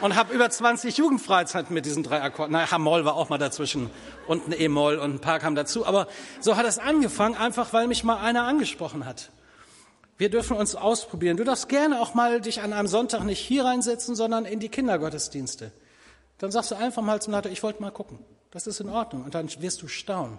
Und 0.03 0.15
habe 0.15 0.35
über 0.35 0.51
20 0.51 0.97
Jugendfreizeiten 0.99 1.73
mit 1.73 1.87
diesen 1.87 2.03
drei 2.03 2.21
Akkorden. 2.21 2.53
Na, 2.53 2.71
H-Moll 2.71 3.05
war 3.05 3.15
auch 3.15 3.29
mal 3.29 3.39
dazwischen 3.39 3.89
und 4.27 4.49
ein 4.49 4.61
E-Moll 4.61 4.99
und 4.99 5.15
ein 5.15 5.21
paar 5.21 5.39
kamen 5.39 5.57
dazu. 5.57 5.87
Aber 5.87 6.07
so 6.41 6.57
hat 6.57 6.67
es 6.67 6.79
angefangen, 6.79 7.35
einfach 7.37 7.73
weil 7.73 7.87
mich 7.87 8.05
mal 8.05 8.19
einer 8.19 8.45
angesprochen 8.45 9.07
hat. 9.07 9.31
Wir 10.23 10.31
dürfen 10.31 10.57
uns 10.57 10.77
ausprobieren. 10.77 11.37
Du 11.37 11.43
darfst 11.43 11.69
gerne 11.69 12.01
auch 12.01 12.15
mal 12.15 12.41
dich 12.41 12.61
an 12.61 12.73
einem 12.73 12.87
Sonntag 12.87 13.25
nicht 13.25 13.41
hier 13.41 13.65
reinsetzen, 13.65 14.15
sondern 14.15 14.45
in 14.45 14.61
die 14.61 14.69
Kindergottesdienste. 14.69 15.73
Dann 16.39 16.53
sagst 16.53 16.71
du 16.71 16.77
einfach 16.77 17.03
mal 17.03 17.21
zum 17.21 17.33
Leiter, 17.33 17.51
ich 17.51 17.65
wollte 17.65 17.83
mal 17.83 17.91
gucken. 17.91 18.21
Das 18.53 18.69
ist 18.69 18.79
in 18.79 18.89
Ordnung. 18.89 19.25
Und 19.25 19.35
dann 19.35 19.49
wirst 19.61 19.83
du 19.83 19.89
staunen. 19.89 20.39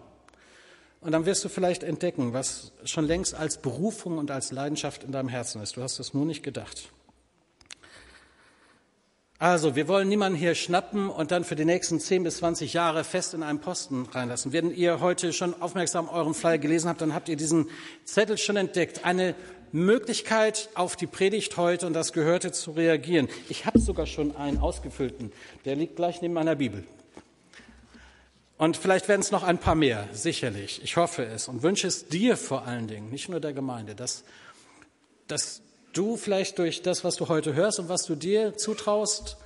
Und 1.01 1.11
dann 1.11 1.25
wirst 1.25 1.43
du 1.43 1.49
vielleicht 1.49 1.83
entdecken, 1.83 2.31
was 2.31 2.71
schon 2.85 3.07
längst 3.07 3.35
als 3.35 3.57
Berufung 3.57 4.19
und 4.19 4.31
als 4.31 4.53
Leidenschaft 4.53 5.03
in 5.03 5.11
deinem 5.11 5.27
Herzen 5.27 5.61
ist. 5.61 5.75
Du 5.75 5.81
hast 5.81 5.99
es 5.99 6.13
nur 6.13 6.25
nicht 6.25 6.43
gedacht. 6.43 6.89
Also, 9.37 9.75
wir 9.75 9.89
wollen 9.89 10.07
niemanden 10.07 10.39
hier 10.39 10.55
schnappen 10.55 11.09
und 11.09 11.31
dann 11.31 11.43
für 11.43 11.57
die 11.57 11.65
nächsten 11.65 11.99
10 11.99 12.23
bis 12.23 12.37
20 12.37 12.71
Jahre 12.71 13.03
fest 13.03 13.33
in 13.33 13.43
einen 13.43 13.59
Posten 13.59 14.05
reinlassen. 14.05 14.53
Wenn 14.53 14.73
ihr 14.73 15.01
heute 15.01 15.33
schon 15.33 15.61
aufmerksam 15.61 16.07
euren 16.07 16.33
Flyer 16.33 16.57
gelesen 16.57 16.87
habt, 16.87 17.01
dann 17.01 17.13
habt 17.13 17.27
ihr 17.27 17.35
diesen 17.35 17.69
Zettel 18.05 18.37
schon 18.37 18.55
entdeckt. 18.55 19.03
Eine 19.03 19.35
Möglichkeit, 19.73 20.69
auf 20.75 20.95
die 20.95 21.07
Predigt 21.07 21.57
heute 21.57 21.87
und 21.87 21.93
das 21.93 22.13
Gehörte 22.13 22.51
zu 22.51 22.71
reagieren. 22.71 23.27
Ich 23.49 23.65
habe 23.65 23.79
sogar 23.79 24.05
schon 24.05 24.35
einen 24.35 24.59
ausgefüllten. 24.59 25.31
Der 25.65 25.75
liegt 25.75 25.95
gleich 25.95 26.21
neben 26.21 26.35
meiner 26.35 26.55
Bibel. 26.55 26.83
Und 28.57 28.77
vielleicht 28.77 29.07
werden 29.07 29.21
es 29.21 29.31
noch 29.31 29.43
ein 29.43 29.57
paar 29.57 29.75
mehr, 29.75 30.07
sicherlich. 30.13 30.81
Ich 30.83 30.95
hoffe 30.95 31.25
es 31.25 31.47
und 31.47 31.63
wünsche 31.63 31.87
es 31.87 32.07
dir 32.07 32.37
vor 32.37 32.67
allen 32.67 32.87
Dingen, 32.87 33.09
nicht 33.09 33.29
nur 33.29 33.39
der 33.39 33.51
Gemeinde, 33.51 33.95
dass, 33.95 34.23
dass 35.27 35.61
du 35.91 36.17
vielleicht 36.17 36.59
durch 36.59 36.83
das, 36.83 37.03
was 37.03 37.15
du 37.15 37.27
heute 37.27 37.55
hörst 37.55 37.79
und 37.79 37.89
was 37.89 38.03
du 38.03 38.15
dir 38.15 38.55
zutraust 38.55 39.37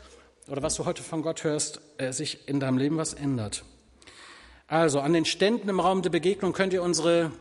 oder 0.49 0.61
was 0.61 0.75
du 0.75 0.85
heute 0.85 1.03
von 1.03 1.21
Gott 1.21 1.45
hörst, 1.45 1.79
äh, 1.97 2.11
sich 2.11 2.47
in 2.49 2.59
deinem 2.59 2.77
Leben 2.77 2.97
was 2.97 3.13
ändert. 3.13 3.63
Also 4.67 4.99
an 4.99 5.13
den 5.13 5.23
Ständen 5.23 5.69
im 5.69 5.79
Raum 5.79 6.01
der 6.01 6.09
Begegnung 6.09 6.51
könnt 6.51 6.73
ihr 6.73 6.83
unsere 6.83 7.31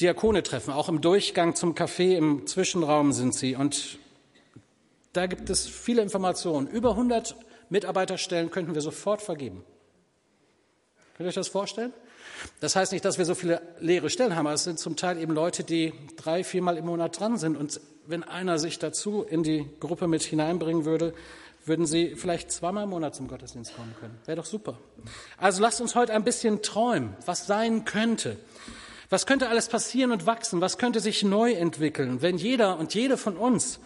Diakone 0.00 0.42
treffen. 0.42 0.72
Auch 0.72 0.88
im 0.88 1.00
Durchgang 1.00 1.54
zum 1.54 1.74
Café 1.74 2.16
im 2.16 2.46
Zwischenraum 2.46 3.12
sind 3.12 3.34
sie. 3.34 3.56
Und 3.56 3.98
da 5.12 5.26
gibt 5.26 5.50
es 5.50 5.66
viele 5.66 6.02
Informationen. 6.02 6.68
Über 6.68 6.90
100 6.90 7.34
Mitarbeiterstellen 7.68 8.50
könnten 8.50 8.74
wir 8.74 8.80
sofort 8.80 9.22
vergeben. 9.22 9.64
Könnt 11.16 11.26
ihr 11.26 11.28
euch 11.28 11.34
das 11.34 11.48
vorstellen? 11.48 11.92
Das 12.60 12.76
heißt 12.76 12.92
nicht, 12.92 13.04
dass 13.04 13.18
wir 13.18 13.24
so 13.24 13.34
viele 13.34 13.60
leere 13.80 14.10
Stellen 14.10 14.36
haben, 14.36 14.46
aber 14.46 14.54
es 14.54 14.62
sind 14.62 14.78
zum 14.78 14.94
Teil 14.94 15.18
eben 15.18 15.34
Leute, 15.34 15.64
die 15.64 15.92
drei, 16.16 16.44
viermal 16.44 16.76
im 16.76 16.86
Monat 16.86 17.18
dran 17.18 17.36
sind. 17.36 17.56
Und 17.56 17.80
wenn 18.06 18.22
einer 18.22 18.60
sich 18.60 18.78
dazu 18.78 19.24
in 19.24 19.42
die 19.42 19.68
Gruppe 19.80 20.06
mit 20.06 20.22
hineinbringen 20.22 20.84
würde, 20.84 21.14
würden 21.64 21.86
sie 21.86 22.14
vielleicht 22.14 22.52
zweimal 22.52 22.84
im 22.84 22.90
Monat 22.90 23.16
zum 23.16 23.26
Gottesdienst 23.26 23.74
kommen 23.74 23.94
können. 23.98 24.16
Wäre 24.26 24.36
doch 24.36 24.46
super. 24.46 24.78
Also 25.36 25.60
lasst 25.60 25.80
uns 25.80 25.96
heute 25.96 26.12
ein 26.12 26.22
bisschen 26.22 26.62
träumen, 26.62 27.16
was 27.26 27.46
sein 27.46 27.84
könnte. 27.84 28.36
Was 29.10 29.26
könnte 29.26 29.48
alles 29.48 29.68
passieren 29.68 30.12
und 30.12 30.26
wachsen? 30.26 30.60
Was 30.60 30.76
könnte 30.76 31.00
sich 31.00 31.22
neu 31.22 31.52
entwickeln, 31.52 32.20
wenn 32.20 32.36
jeder 32.36 32.78
und 32.78 32.94
jede 32.94 33.16
von 33.16 33.36
uns, 33.36 33.80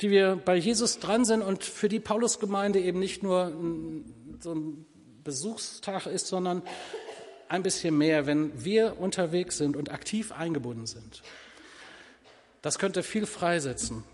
die 0.00 0.10
wir 0.10 0.36
bei 0.36 0.56
Jesus 0.56 0.98
dran 0.98 1.24
sind 1.24 1.42
und 1.42 1.64
für 1.64 1.88
die 1.88 2.00
Paulusgemeinde 2.00 2.80
eben 2.80 2.98
nicht 2.98 3.22
nur 3.22 3.52
so 4.40 4.54
ein 4.54 4.86
Besuchstag 5.24 6.06
ist, 6.06 6.28
sondern 6.28 6.62
ein 7.48 7.62
bisschen 7.62 7.98
mehr, 7.98 8.26
wenn 8.26 8.64
wir 8.64 9.00
unterwegs 9.00 9.58
sind 9.58 9.76
und 9.76 9.90
aktiv 9.90 10.32
eingebunden 10.32 10.86
sind. 10.86 11.22
Das 12.62 12.78
könnte 12.78 13.02
viel 13.02 13.26
freisetzen. 13.26 14.04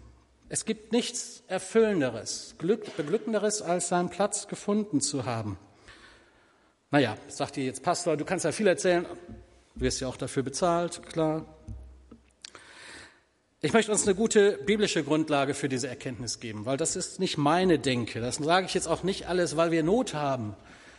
Es 0.49 0.65
gibt 0.65 0.93
nichts 0.93 1.43
Erfüllenderes, 1.49 2.55
Glück, 2.59 2.97
Beglückenderes, 2.97 3.63
als 3.63 3.89
seinen 3.89 4.09
Platz 4.09 4.49
gefunden 4.49 5.01
zu 5.01 5.27
haben. 5.27 5.59
Naja, 6.91 7.17
sagt 7.27 7.57
ihr 7.57 7.65
jetzt 7.65 7.83
Pastor, 7.83 8.17
du 8.17 8.25
kannst 8.25 8.45
ja 8.45 8.53
viel 8.53 8.69
erzählen, 8.69 9.05
du 9.77 9.83
wirst 9.83 10.01
ja 10.01 10.09
auch 10.09 10.17
dafür 10.17 10.43
bezahlt, 10.43 11.03
klar. 11.07 11.45
Ich 13.61 13.73
möchte 13.73 13.91
uns 13.91 14.07
eine 14.07 14.15
gute 14.15 14.53
biblische 14.65 15.03
Grundlage 15.03 15.55
für 15.55 15.69
diese 15.69 15.89
Erkenntnis 15.89 16.41
geben, 16.41 16.67
weil 16.67 16.77
das 16.77 16.95
ist 16.95 17.21
nicht 17.21 17.37
meine 17.37 17.79
Denke. 17.79 18.21
Das 18.21 18.37
sage 18.37 18.67
ich 18.67 18.75
jetzt 18.75 18.87
auch 18.87 19.03
nicht 19.03 19.29
alles, 19.29 19.57
weil 19.57 19.71
wir 19.71 19.83
Not 19.83 20.15
haben, 20.15 20.55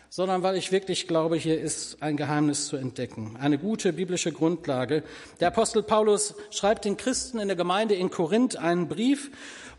sondern 0.09 0.43
weil 0.43 0.57
ich 0.57 0.71
wirklich 0.71 1.07
glaube, 1.07 1.37
hier 1.37 1.59
ist 1.59 2.01
ein 2.01 2.17
Geheimnis 2.17 2.67
zu 2.67 2.77
entdecken. 2.77 3.37
Eine 3.39 3.57
gute 3.57 3.93
biblische 3.93 4.31
Grundlage. 4.31 5.03
Der 5.39 5.49
Apostel 5.49 5.83
Paulus 5.83 6.35
schreibt 6.51 6.85
den 6.85 6.97
Christen 6.97 7.39
in 7.39 7.47
der 7.47 7.57
Gemeinde 7.57 7.95
in 7.95 8.09
Korinth 8.09 8.57
einen 8.57 8.87
Brief 8.87 9.31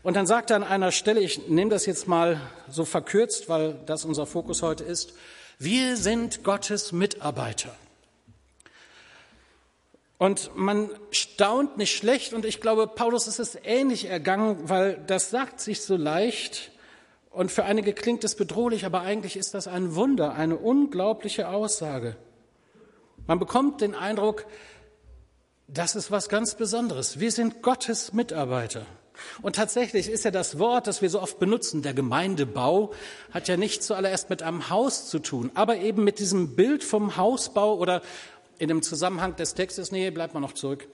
und 0.03 0.15
dann 0.15 0.25
sagt 0.25 0.49
er 0.49 0.57
an 0.57 0.63
einer 0.63 0.91
Stelle, 0.91 1.19
ich 1.19 1.47
nehme 1.47 1.69
das 1.69 1.85
jetzt 1.85 2.07
mal 2.07 2.41
so 2.69 2.85
verkürzt, 2.85 3.49
weil 3.49 3.75
das 3.85 4.05
unser 4.05 4.25
Fokus 4.25 4.61
heute 4.61 4.83
ist, 4.83 5.13
wir 5.57 5.97
sind 5.97 6.43
Gottes 6.43 6.91
Mitarbeiter. 6.91 7.75
Und 10.19 10.51
man 10.53 10.89
staunt 11.11 11.77
nicht 11.77 11.95
schlecht 11.95 12.33
und 12.33 12.45
ich 12.45 12.59
glaube, 12.59 12.87
Paulus 12.87 13.25
ist 13.25 13.39
es 13.39 13.57
ähnlich 13.63 14.05
ergangen, 14.05 14.69
weil 14.69 15.01
das 15.07 15.29
sagt 15.29 15.61
sich 15.61 15.81
so 15.81 15.95
leicht, 15.95 16.71
und 17.31 17.51
für 17.51 17.63
einige 17.63 17.93
klingt 17.93 18.23
es 18.23 18.35
bedrohlich, 18.35 18.85
aber 18.85 19.01
eigentlich 19.01 19.37
ist 19.37 19.53
das 19.53 19.67
ein 19.67 19.95
Wunder, 19.95 20.33
eine 20.33 20.57
unglaubliche 20.57 21.47
Aussage. 21.47 22.17
Man 23.27 23.39
bekommt 23.39 23.81
den 23.81 23.95
Eindruck, 23.95 24.45
das 25.67 25.95
ist 25.95 26.11
was 26.11 26.27
ganz 26.27 26.55
Besonderes. 26.55 27.19
Wir 27.19 27.31
sind 27.31 27.61
Gottes 27.61 28.11
Mitarbeiter. 28.11 28.85
Und 29.41 29.55
tatsächlich 29.55 30.09
ist 30.09 30.25
ja 30.25 30.31
das 30.31 30.59
Wort, 30.59 30.87
das 30.87 31.01
wir 31.01 31.09
so 31.09 31.21
oft 31.21 31.39
benutzen, 31.39 31.81
der 31.81 31.93
Gemeindebau, 31.93 32.93
hat 33.31 33.47
ja 33.47 33.55
nicht 33.55 33.83
zuallererst 33.83 34.29
mit 34.29 34.43
einem 34.43 34.69
Haus 34.69 35.09
zu 35.09 35.19
tun, 35.19 35.51
aber 35.53 35.77
eben 35.77 36.03
mit 36.03 36.19
diesem 36.19 36.55
Bild 36.55 36.83
vom 36.83 37.15
Hausbau 37.15 37.77
oder 37.77 38.01
in 38.59 38.67
dem 38.67 38.81
Zusammenhang 38.81 39.35
des 39.35 39.55
Textes, 39.55 39.91
nee, 39.91 40.11
bleibt 40.11 40.33
mal 40.33 40.39
noch 40.39 40.53
zurück, 40.53 40.87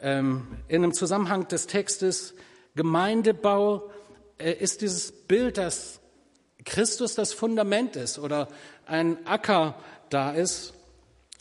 ähm, 0.00 0.48
in 0.68 0.82
dem 0.82 0.92
Zusammenhang 0.92 1.46
des 1.48 1.66
Textes 1.66 2.34
Gemeindebau 2.74 3.90
äh, 4.38 4.52
ist 4.52 4.80
dieses 4.80 5.12
Bild, 5.12 5.58
dass 5.58 6.00
Christus 6.64 7.14
das 7.14 7.32
Fundament 7.32 7.96
ist 7.96 8.18
oder 8.18 8.48
ein 8.86 9.24
Acker 9.26 9.74
da 10.08 10.32
ist 10.32 10.72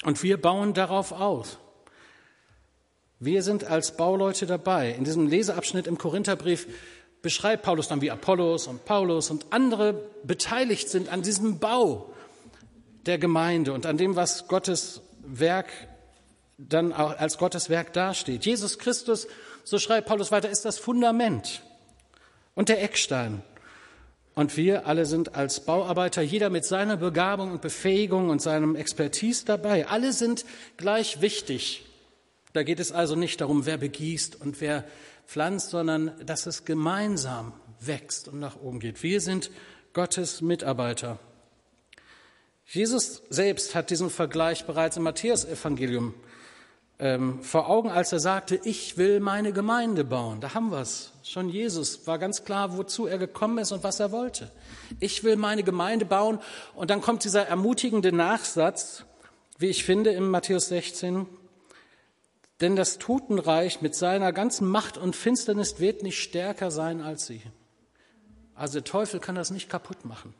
und 0.03 0.21
wir 0.23 0.39
bauen 0.39 0.73
darauf 0.73 1.11
aus. 1.11 1.57
Wir 3.19 3.43
sind 3.43 3.65
als 3.65 3.97
Bauleute 3.97 4.45
dabei. 4.45 4.91
In 4.91 5.03
diesem 5.03 5.27
Leseabschnitt 5.27 5.87
im 5.87 5.97
Korintherbrief 5.97 6.67
beschreibt 7.21 7.63
Paulus 7.63 7.89
dann, 7.89 8.01
wie 8.01 8.11
Apollos 8.11 8.67
und 8.67 8.85
Paulus 8.85 9.29
und 9.29 9.47
andere 9.49 9.93
beteiligt 10.23 10.89
sind 10.89 11.09
an 11.09 11.21
diesem 11.21 11.59
Bau 11.59 12.13
der 13.05 13.17
Gemeinde 13.17 13.73
und 13.73 13.85
an 13.85 13.97
dem, 13.97 14.15
was 14.15 14.47
Gottes 14.47 15.01
Werk 15.29 15.67
dann 16.57 16.91
auch 16.91 17.17
als 17.17 17.37
Gottes 17.37 17.69
Werk 17.69 17.93
dasteht. 17.93 18.45
Jesus 18.45 18.79
Christus, 18.79 19.27
so 19.63 19.79
schreibt 19.79 20.07
Paulus 20.07 20.31
weiter, 20.31 20.49
ist 20.49 20.65
das 20.65 20.77
Fundament 20.77 21.61
und 22.55 22.69
der 22.69 22.83
Eckstein. 22.83 23.41
Und 24.35 24.55
wir 24.57 24.87
alle 24.87 25.05
sind 25.05 25.35
als 25.35 25.61
Bauarbeiter, 25.61 26.21
jeder 26.21 26.49
mit 26.49 26.63
seiner 26.65 26.97
Begabung 26.97 27.51
und 27.51 27.61
Befähigung 27.61 28.29
und 28.29 28.41
seinem 28.41 28.75
Expertise 28.75 29.45
dabei. 29.45 29.87
Alle 29.87 30.13
sind 30.13 30.45
gleich 30.77 31.21
wichtig. 31.21 31.85
Da 32.53 32.63
geht 32.63 32.79
es 32.79 32.91
also 32.91 33.15
nicht 33.15 33.41
darum, 33.41 33.65
wer 33.65 33.77
begießt 33.77 34.39
und 34.39 34.61
wer 34.61 34.85
pflanzt, 35.27 35.69
sondern 35.69 36.13
dass 36.25 36.45
es 36.45 36.65
gemeinsam 36.65 37.53
wächst 37.79 38.27
und 38.27 38.39
nach 38.39 38.59
oben 38.61 38.79
geht. 38.79 39.03
Wir 39.03 39.21
sind 39.21 39.51
Gottes 39.93 40.41
Mitarbeiter. 40.41 41.19
Jesus 42.71 43.23
selbst 43.29 43.73
hat 43.73 43.89
diesen 43.89 44.11
Vergleich 44.11 44.65
bereits 44.65 44.95
im 44.95 45.01
Matthäus-Evangelium 45.01 46.13
ähm, 46.99 47.41
vor 47.41 47.67
Augen, 47.67 47.89
als 47.89 48.11
er 48.11 48.19
sagte, 48.19 48.59
ich 48.63 48.95
will 48.95 49.19
meine 49.19 49.53
Gemeinde 49.53 50.03
bauen. 50.03 50.39
Da 50.39 50.53
haben 50.53 50.69
wir 50.69 50.81
es. 50.81 51.13
Schon 51.23 51.49
Jesus 51.49 52.05
war 52.05 52.19
ganz 52.19 52.43
klar, 52.43 52.77
wozu 52.77 53.07
er 53.07 53.17
gekommen 53.17 53.57
ist 53.57 53.71
und 53.71 53.83
was 53.83 53.99
er 53.99 54.11
wollte. 54.11 54.51
Ich 54.99 55.23
will 55.23 55.35
meine 55.35 55.63
Gemeinde 55.63 56.05
bauen. 56.05 56.37
Und 56.75 56.91
dann 56.91 57.01
kommt 57.01 57.23
dieser 57.23 57.47
ermutigende 57.47 58.11
Nachsatz, 58.11 59.03
wie 59.57 59.67
ich 59.67 59.83
finde, 59.83 60.11
im 60.11 60.29
Matthäus 60.29 60.67
16. 60.67 61.25
Denn 62.61 62.75
das 62.75 62.99
Totenreich 62.99 63.81
mit 63.81 63.95
seiner 63.95 64.31
ganzen 64.31 64.67
Macht 64.67 64.99
und 64.99 65.15
Finsternis 65.15 65.79
wird 65.79 66.03
nicht 66.03 66.21
stärker 66.21 66.69
sein 66.69 67.01
als 67.01 67.25
sie. 67.25 67.41
Also 68.53 68.73
der 68.73 68.83
Teufel 68.83 69.19
kann 69.19 69.33
das 69.33 69.49
nicht 69.49 69.69
kaputt 69.69 70.05
machen. 70.05 70.35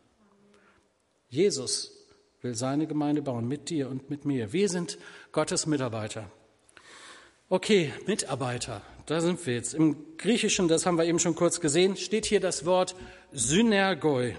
Jesus 1.30 1.99
will 2.42 2.56
seine 2.56 2.88
Gemeinde 2.88 3.22
bauen 3.22 3.48
mit 3.48 3.70
dir 3.70 3.90
und 3.90 4.10
mit 4.10 4.26
mir. 4.26 4.54
Wir 4.54 4.70
sind 4.70 4.98
Gottes 5.32 5.66
Mitarbeiter. 5.66 6.32
Okay, 7.50 7.92
Mitarbeiter, 8.06 8.82
da 9.08 9.22
sind 9.22 9.46
wir 9.46 9.56
jetzt. 9.56 9.74
Im 9.74 10.18
Griechischen, 10.18 10.68
das 10.68 10.86
haben 10.86 10.98
wir 10.98 11.06
eben 11.06 11.20
schon 11.20 11.36
kurz 11.36 11.60
gesehen, 11.60 11.98
steht 11.98 12.26
hier 12.26 12.40
das 12.40 12.66
Wort 12.66 12.96
Synergoi. 13.32 14.36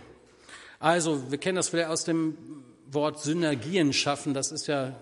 Also, 0.79 1.31
wir 1.31 1.39
kennen 1.39 1.57
das 1.57 1.69
vielleicht 1.69 1.89
aus 1.89 2.05
dem 2.05 2.39
Wort 2.87 3.21
Synergien 3.21 3.93
schaffen, 3.93 4.33
das 4.33 4.53
ist 4.53 4.67
ja 4.67 4.89
äh, 4.89 4.93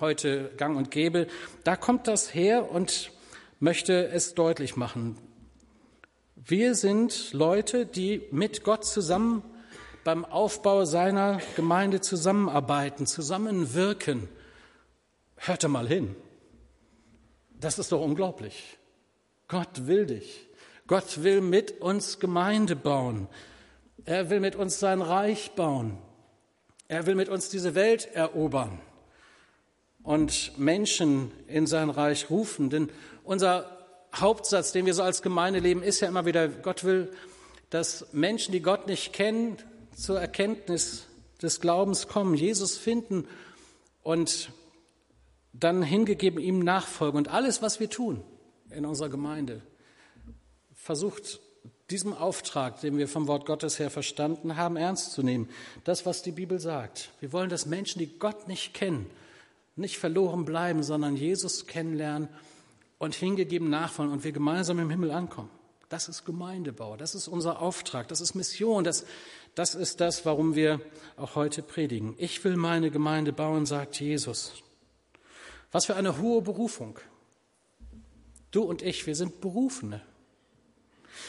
heute 0.00 0.52
gang 0.56 0.76
und 0.76 0.90
gäbe. 0.90 1.26
Da 1.64 1.76
kommt 1.76 2.06
das 2.06 2.34
her 2.34 2.70
und 2.70 3.10
möchte 3.58 4.08
es 4.08 4.34
deutlich 4.34 4.76
machen. 4.76 5.16
Wir 6.36 6.74
sind 6.74 7.32
Leute, 7.32 7.86
die 7.86 8.22
mit 8.30 8.64
Gott 8.64 8.84
zusammen 8.84 9.42
beim 10.04 10.24
Aufbau 10.24 10.84
seiner 10.84 11.40
Gemeinde 11.56 12.00
zusammenarbeiten, 12.00 13.06
zusammenwirken. 13.06 14.28
Hörte 15.36 15.68
mal 15.68 15.88
hin. 15.88 16.14
Das 17.58 17.78
ist 17.78 17.90
doch 17.90 18.02
unglaublich. 18.02 18.78
Gott 19.48 19.86
will 19.86 20.06
dich. 20.06 20.46
Gott 20.86 21.22
will 21.22 21.40
mit 21.40 21.80
uns 21.80 22.18
Gemeinde 22.20 22.76
bauen. 22.76 23.26
Er 24.04 24.28
will 24.28 24.40
mit 24.40 24.54
uns 24.54 24.78
sein 24.78 25.00
Reich 25.00 25.52
bauen. 25.52 25.98
Er 26.88 27.06
will 27.06 27.14
mit 27.14 27.30
uns 27.30 27.48
diese 27.48 27.74
Welt 27.74 28.06
erobern 28.12 28.78
und 30.02 30.58
Menschen 30.58 31.32
in 31.48 31.66
sein 31.66 31.88
Reich 31.88 32.28
rufen. 32.28 32.68
Denn 32.68 32.90
unser 33.24 33.86
Hauptsatz, 34.14 34.72
den 34.72 34.84
wir 34.84 34.92
so 34.92 35.02
als 35.02 35.22
Gemeinde 35.22 35.60
leben, 35.60 35.82
ist 35.82 36.00
ja 36.00 36.08
immer 36.08 36.26
wieder, 36.26 36.46
Gott 36.48 36.84
will, 36.84 37.10
dass 37.70 38.12
Menschen, 38.12 38.52
die 38.52 38.60
Gott 38.60 38.86
nicht 38.86 39.14
kennen, 39.14 39.56
zur 39.96 40.20
Erkenntnis 40.20 41.06
des 41.42 41.60
Glaubens 41.60 42.08
kommen, 42.08 42.34
Jesus 42.34 42.76
finden 42.76 43.26
und 44.02 44.50
dann 45.52 45.82
hingegeben 45.82 46.40
ihm 46.40 46.58
nachfolgen. 46.58 47.18
Und 47.18 47.28
alles, 47.28 47.62
was 47.62 47.80
wir 47.80 47.90
tun 47.90 48.22
in 48.70 48.84
unserer 48.84 49.08
Gemeinde, 49.08 49.62
versucht 50.74 51.40
diesem 51.90 52.12
Auftrag, 52.12 52.80
den 52.80 52.96
wir 52.96 53.08
vom 53.08 53.28
Wort 53.28 53.46
Gottes 53.46 53.78
her 53.78 53.90
verstanden 53.90 54.56
haben, 54.56 54.76
ernst 54.76 55.12
zu 55.12 55.22
nehmen. 55.22 55.48
Das, 55.84 56.06
was 56.06 56.22
die 56.22 56.32
Bibel 56.32 56.58
sagt. 56.58 57.10
Wir 57.20 57.32
wollen, 57.32 57.50
dass 57.50 57.66
Menschen, 57.66 57.98
die 57.98 58.18
Gott 58.18 58.48
nicht 58.48 58.74
kennen, 58.74 59.10
nicht 59.76 59.98
verloren 59.98 60.44
bleiben, 60.44 60.82
sondern 60.82 61.16
Jesus 61.16 61.66
kennenlernen 61.66 62.28
und 62.98 63.14
hingegeben 63.14 63.68
nachfolgen 63.70 64.12
und 64.12 64.24
wir 64.24 64.32
gemeinsam 64.32 64.78
im 64.78 64.90
Himmel 64.90 65.10
ankommen. 65.10 65.50
Das 65.88 66.08
ist 66.08 66.24
Gemeindebau, 66.24 66.96
das 66.96 67.14
ist 67.14 67.28
unser 67.28 67.60
Auftrag, 67.60 68.08
das 68.08 68.20
ist 68.20 68.34
Mission, 68.34 68.82
das, 68.82 69.04
das 69.54 69.74
ist 69.74 70.00
das, 70.00 70.26
warum 70.26 70.54
wir 70.54 70.80
auch 71.16 71.36
heute 71.36 71.62
predigen. 71.62 72.14
Ich 72.18 72.42
will 72.44 72.56
meine 72.56 72.90
Gemeinde 72.90 73.32
bauen, 73.32 73.66
sagt 73.66 74.00
Jesus. 74.00 74.52
Was 75.70 75.86
für 75.86 75.96
eine 75.96 76.18
hohe 76.20 76.42
Berufung. 76.42 76.98
Du 78.50 78.62
und 78.62 78.82
ich, 78.82 79.06
wir 79.06 79.16
sind 79.16 79.40
Berufene. 79.40 80.02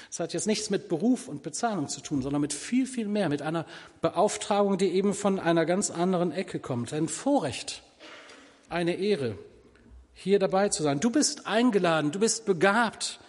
Es 0.10 0.20
hat 0.20 0.34
jetzt 0.34 0.48
nichts 0.48 0.70
mit 0.70 0.90
Beruf 0.90 1.28
und 1.28 1.44
Bezahlung 1.44 1.88
zu 1.88 2.02
tun, 2.02 2.22
sondern 2.22 2.42
mit 2.42 2.54
viel, 2.54 2.88
viel 2.88 3.08
mehr, 3.08 3.30
mit 3.30 3.42
einer 3.42 3.66
Beauftragung, 4.02 4.78
die 4.78 4.90
eben 4.90 5.14
von 5.14 5.40
einer 5.40 5.66
ganz 5.66 5.90
anderen 5.90 6.32
Ecke 6.32 6.60
kommt. 6.60 6.94
Ein 6.94 7.08
Vorrecht, 7.08 7.84
eine 8.70 8.96
Ehre, 8.96 9.38
hier 10.14 10.40
dabei 10.40 10.70
zu 10.70 10.82
sein. 10.84 11.00
Du 11.00 11.10
bist 11.10 11.46
eingeladen, 11.46 12.12
du 12.12 12.20
bist 12.20 12.46
begabt 12.46 13.20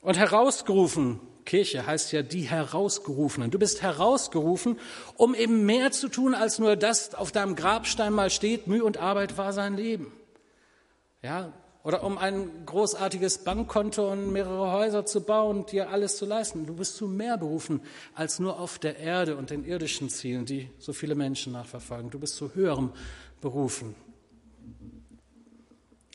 und 0.00 0.16
herausgerufen. 0.16 1.20
Kirche 1.46 1.86
heißt 1.86 2.12
ja 2.12 2.22
die 2.22 2.42
Herausgerufenen. 2.42 3.50
Du 3.50 3.58
bist 3.58 3.80
herausgerufen, 3.80 4.78
um 5.16 5.34
eben 5.34 5.64
mehr 5.64 5.92
zu 5.92 6.08
tun, 6.08 6.34
als 6.34 6.58
nur 6.58 6.76
das 6.76 7.14
auf 7.14 7.32
deinem 7.32 7.56
Grabstein 7.56 8.12
mal 8.12 8.28
steht, 8.28 8.66
Mühe 8.66 8.84
und 8.84 8.98
Arbeit 8.98 9.38
war 9.38 9.54
sein 9.54 9.76
Leben. 9.76 10.12
Ja, 11.22 11.52
oder 11.86 12.02
um 12.02 12.18
ein 12.18 12.50
großartiges 12.66 13.44
Bankkonto 13.44 14.10
und 14.10 14.32
mehrere 14.32 14.72
Häuser 14.72 15.06
zu 15.06 15.20
bauen 15.22 15.58
und 15.58 15.70
dir 15.70 15.88
alles 15.90 16.16
zu 16.16 16.26
leisten. 16.26 16.66
Du 16.66 16.74
bist 16.74 16.96
zu 16.96 17.06
mehr 17.06 17.38
berufen 17.38 17.80
als 18.12 18.40
nur 18.40 18.58
auf 18.58 18.80
der 18.80 18.98
Erde 18.98 19.36
und 19.36 19.50
den 19.50 19.64
irdischen 19.64 20.10
Zielen, 20.10 20.46
die 20.46 20.68
so 20.80 20.92
viele 20.92 21.14
Menschen 21.14 21.52
nachverfolgen. 21.52 22.10
Du 22.10 22.18
bist 22.18 22.34
zu 22.34 22.56
höherem 22.56 22.92
berufen. 23.40 23.94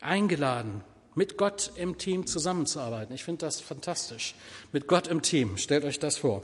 Eingeladen, 0.02 0.84
mit 1.16 1.38
Gott 1.38 1.72
im 1.76 1.98
Team 1.98 2.26
zusammenzuarbeiten. 2.26 3.14
Ich 3.14 3.24
finde 3.24 3.46
das 3.46 3.60
fantastisch. 3.60 4.36
Mit 4.72 4.88
Gott 4.88 5.08
im 5.08 5.22
Team. 5.22 5.58
Stellt 5.58 5.84
euch 5.84 6.00
das 6.00 6.18
vor. 6.18 6.44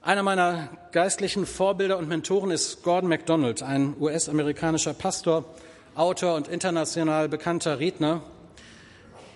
Einer 0.00 0.22
meiner 0.22 0.70
geistlichen 0.92 1.44
Vorbilder 1.44 1.98
und 1.98 2.08
Mentoren 2.08 2.50
ist 2.50 2.82
Gordon 2.82 3.10
MacDonald, 3.10 3.62
ein 3.62 3.94
US-amerikanischer 4.00 4.94
Pastor, 4.94 5.44
Autor 5.94 6.36
und 6.36 6.48
international 6.48 7.28
bekannter 7.28 7.78
Redner. 7.78 8.22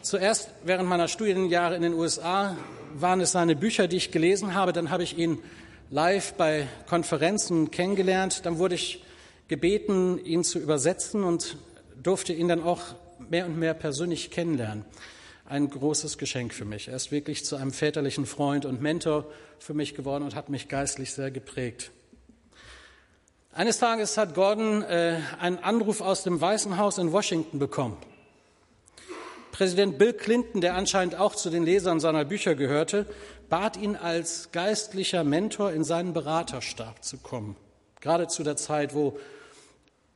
Zuerst 0.01 0.51
während 0.65 0.89
meiner 0.89 1.09
Studienjahre 1.09 1.77
in 1.77 1.83
den 1.83 1.95
USA 1.95 2.57
waren 2.95 3.21
es 3.21 3.33
seine 3.33 3.57
Bücher, 3.57 3.89
die 3.89 3.97
ich 3.97 4.13
gelesen 4.13 4.55
habe. 4.55 4.73
Dann 4.73 4.91
habe 4.91 5.03
ich 5.03 5.19
ihn 5.19 5.39
live 5.91 6.35
bei 6.35 6.67
Konferenzen 6.89 7.71
kennengelernt. 7.71 8.47
Dann 8.47 8.59
wurde 8.59 8.77
ich 8.77 9.05
gebeten, 9.49 10.19
ihn 10.25 10.45
zu 10.45 10.59
übersetzen 10.59 11.25
und 11.25 11.59
durfte 12.03 12.33
ihn 12.33 12.49
dann 12.49 12.63
auch 12.63 12.81
mehr 13.31 13.47
und 13.47 13.59
mehr 13.59 13.75
persönlich 13.75 14.31
kennenlernen. 14.31 14.85
Ein 15.45 15.69
großes 15.69 16.19
Geschenk 16.19 16.55
für 16.55 16.65
mich. 16.65 16.89
Er 16.89 16.97
ist 16.97 17.13
wirklich 17.13 17.45
zu 17.45 17.57
einem 17.57 17.73
väterlichen 17.73 18.27
Freund 18.27 18.65
und 18.65 18.81
Mentor 18.81 19.27
für 19.59 19.75
mich 19.75 19.95
geworden 19.95 20.25
und 20.25 20.35
hat 20.35 20.49
mich 20.49 20.69
geistlich 20.69 21.13
sehr 21.13 21.31
geprägt. 21.31 21.91
Eines 23.53 23.79
Tages 23.79 24.17
hat 24.17 24.35
Gordon 24.35 24.83
äh, 24.83 25.19
einen 25.39 25.59
Anruf 25.59 26.01
aus 26.01 26.23
dem 26.23 26.41
Weißen 26.41 26.79
Haus 26.79 26.97
in 26.97 27.13
Washington 27.13 27.59
bekommen. 27.59 27.99
Präsident 29.51 29.99
Bill 29.99 30.15
Clinton, 30.15 30.63
der 30.63 30.75
anscheinend 30.75 31.17
auch 31.17 31.35
zu 31.35 31.51
den 31.51 31.65
Lesern 31.65 32.01
seiner 32.01 32.25
Bücher 32.25 32.55
gehörte, 32.55 33.05
bat 33.51 33.77
ihn 33.77 33.97
als 33.97 34.51
geistlicher 34.53 35.25
Mentor 35.25 35.73
in 35.73 35.85
seinen 35.85 36.15
Beraterstab 36.15 37.05
zu 37.05 37.19
kommen. 37.19 37.57
Gerade 38.01 38.27
zu 38.29 38.43
der 38.43 38.57
Zeit, 38.57 38.95
wo 38.95 39.19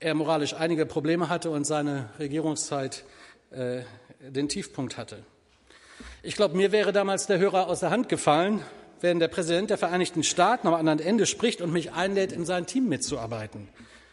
er 0.06 0.14
moralisch 0.14 0.54
einige 0.54 0.86
Probleme 0.86 1.28
hatte 1.28 1.50
und 1.50 1.64
seine 1.64 2.10
Regierungszeit 2.20 3.04
äh, 3.50 3.80
den 4.20 4.48
Tiefpunkt 4.48 4.96
hatte. 4.96 5.24
Ich 6.22 6.36
glaube, 6.36 6.56
mir 6.56 6.70
wäre 6.70 6.92
damals 6.92 7.26
der 7.26 7.40
Hörer 7.40 7.66
aus 7.66 7.80
der 7.80 7.90
Hand 7.90 8.08
gefallen, 8.08 8.62
wenn 9.00 9.18
der 9.18 9.26
Präsident 9.26 9.68
der 9.68 9.78
Vereinigten 9.78 10.22
Staaten 10.22 10.68
am 10.68 10.74
anderen 10.74 11.00
Ende 11.00 11.26
spricht 11.26 11.60
und 11.60 11.72
mich 11.72 11.90
einlädt, 11.90 12.30
in 12.30 12.44
sein 12.44 12.66
Team 12.66 12.88
mitzuarbeiten. 12.88 13.68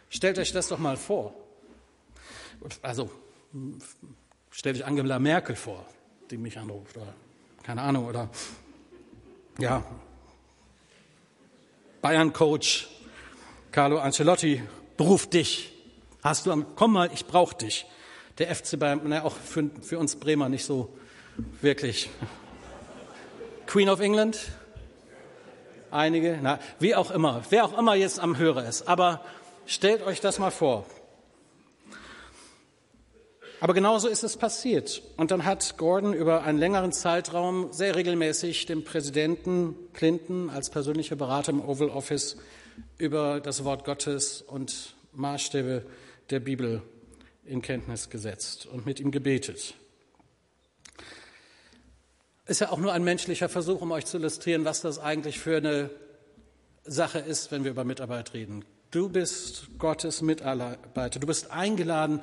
Stellt 0.09 0.39
euch 0.39 0.51
das 0.51 0.67
doch 0.67 0.79
mal 0.79 0.97
vor. 0.97 1.35
Also, 2.81 3.11
stellt 4.49 4.77
euch 4.77 4.85
Angela 4.85 5.19
Merkel 5.19 5.55
vor, 5.55 5.85
die 6.31 6.37
mich 6.37 6.57
anruft, 6.57 6.97
oder 6.97 7.13
keine 7.61 7.83
Ahnung, 7.83 8.07
oder 8.07 8.31
ja, 9.59 9.85
Bayern-Coach 12.01 12.89
Carlo 13.71 13.99
Ancelotti 13.99 14.63
beruft 14.97 15.35
dich. 15.35 15.72
Hast 16.23 16.45
du 16.45 16.53
am, 16.53 16.65
komm 16.77 16.93
mal, 16.93 17.09
ich 17.13 17.25
brauche 17.25 17.53
dich. 17.53 17.85
Der 18.37 18.55
FC 18.55 18.79
Bayern, 18.79 19.01
na, 19.03 19.23
auch 19.23 19.35
für, 19.35 19.69
für 19.81 19.99
uns 19.99 20.15
Bremer 20.15 20.47
nicht 20.47 20.63
so 20.63 20.87
wirklich. 21.61 22.09
Queen 23.67 23.89
of 23.89 23.99
England, 23.99 24.39
einige, 25.91 26.39
na, 26.41 26.59
wie 26.79 26.95
auch 26.95 27.11
immer, 27.11 27.41
wer 27.49 27.65
auch 27.65 27.77
immer 27.77 27.95
jetzt 27.95 28.21
am 28.21 28.37
Hörer 28.37 28.65
ist. 28.65 28.87
Aber 28.87 29.19
stellt 29.65 30.01
euch 30.03 30.21
das 30.21 30.39
mal 30.39 30.49
vor. 30.49 30.85
Aber 33.59 33.73
genauso 33.73 34.07
ist 34.07 34.23
es 34.23 34.37
passiert. 34.37 35.01
Und 35.17 35.29
dann 35.29 35.43
hat 35.43 35.77
Gordon 35.77 36.13
über 36.13 36.43
einen 36.43 36.57
längeren 36.57 36.93
Zeitraum 36.93 37.73
sehr 37.73 37.97
regelmäßig 37.97 38.65
dem 38.65 38.85
Präsidenten 38.85 39.75
Clinton 39.91 40.49
als 40.49 40.69
persönlicher 40.69 41.17
Berater 41.17 41.51
im 41.51 41.61
Oval 41.61 41.89
Office 41.89 42.37
über 42.97 43.41
das 43.41 43.65
Wort 43.65 43.83
Gottes 43.83 44.41
und 44.41 44.95
Maßstäbe 45.11 45.85
der 46.29 46.39
Bibel 46.39 46.81
in 47.45 47.61
Kenntnis 47.61 48.09
gesetzt 48.09 48.65
und 48.65 48.85
mit 48.85 48.99
ihm 48.99 49.11
gebetet. 49.11 49.75
Ist 52.45 52.61
ja 52.61 52.71
auch 52.71 52.79
nur 52.79 52.93
ein 52.93 53.03
menschlicher 53.03 53.49
Versuch, 53.49 53.81
um 53.81 53.91
euch 53.91 54.05
zu 54.05 54.17
illustrieren, 54.17 54.65
was 54.65 54.81
das 54.81 54.99
eigentlich 54.99 55.39
für 55.39 55.57
eine 55.57 55.89
Sache 56.83 57.19
ist, 57.19 57.51
wenn 57.51 57.63
wir 57.63 57.71
über 57.71 57.85
Mitarbeit 57.85 58.33
reden. 58.33 58.65
Du 58.91 59.09
bist 59.09 59.67
Gottes 59.79 60.21
Mitarbeiter. 60.21 61.19
Du 61.19 61.27
bist 61.27 61.51
eingeladen, 61.51 62.21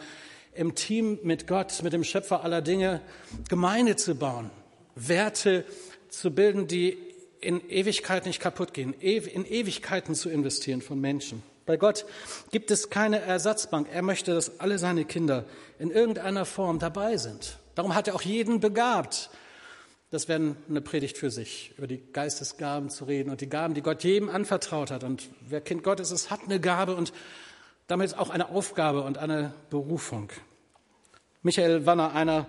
im 0.54 0.74
Team 0.74 1.18
mit 1.22 1.46
Gott, 1.46 1.82
mit 1.82 1.92
dem 1.92 2.04
Schöpfer 2.04 2.44
aller 2.44 2.60
Dinge, 2.60 3.00
Gemeinde 3.48 3.96
zu 3.96 4.14
bauen, 4.14 4.50
Werte 4.94 5.64
zu 6.08 6.32
bilden, 6.32 6.66
die 6.66 6.98
in 7.40 7.66
Ewigkeit 7.70 8.26
nicht 8.26 8.40
kaputt 8.40 8.74
gehen, 8.74 8.92
in 8.92 9.46
Ewigkeiten 9.46 10.14
zu 10.14 10.28
investieren 10.28 10.82
von 10.82 11.00
Menschen. 11.00 11.42
Bei 11.70 11.76
Gott 11.76 12.04
gibt 12.50 12.72
es 12.72 12.90
keine 12.90 13.20
Ersatzbank. 13.20 13.86
Er 13.92 14.02
möchte, 14.02 14.34
dass 14.34 14.58
alle 14.58 14.76
seine 14.76 15.04
Kinder 15.04 15.44
in 15.78 15.92
irgendeiner 15.92 16.44
Form 16.44 16.80
dabei 16.80 17.16
sind. 17.16 17.58
Darum 17.76 17.94
hat 17.94 18.08
er 18.08 18.16
auch 18.16 18.22
jeden 18.22 18.58
begabt. 18.58 19.30
Das 20.10 20.26
wäre 20.26 20.56
eine 20.68 20.80
Predigt 20.80 21.16
für 21.16 21.30
sich, 21.30 21.72
über 21.78 21.86
die 21.86 22.02
Geistesgaben 22.12 22.90
zu 22.90 23.04
reden 23.04 23.30
und 23.30 23.40
die 23.40 23.48
Gaben, 23.48 23.74
die 23.74 23.82
Gott 23.82 24.02
jedem 24.02 24.28
anvertraut 24.28 24.90
hat. 24.90 25.04
Und 25.04 25.28
wer 25.48 25.60
Kind 25.60 25.84
Gottes 25.84 26.10
ist, 26.10 26.28
hat 26.28 26.40
eine 26.44 26.58
Gabe 26.58 26.96
und 26.96 27.12
damit 27.86 28.18
auch 28.18 28.30
eine 28.30 28.48
Aufgabe 28.48 29.02
und 29.02 29.18
eine 29.18 29.54
Berufung. 29.70 30.32
Michael 31.42 31.86
Wanner, 31.86 32.14
einer, 32.14 32.48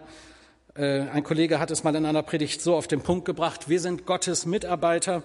äh, 0.74 1.02
ein 1.02 1.24
Kollege, 1.24 1.60
hat 1.60 1.70
es 1.70 1.84
mal 1.84 1.96
in 1.96 2.08
einer 2.08 2.24
Predigt 2.24 2.60
so 2.64 2.76
auf 2.76 2.88
den 2.88 3.02
Punkt 3.02 3.26
gebracht, 3.26 3.70
wir 3.70 3.82
sind 3.82 4.08
Gottes 4.08 4.48
Mitarbeiter, 4.48 5.22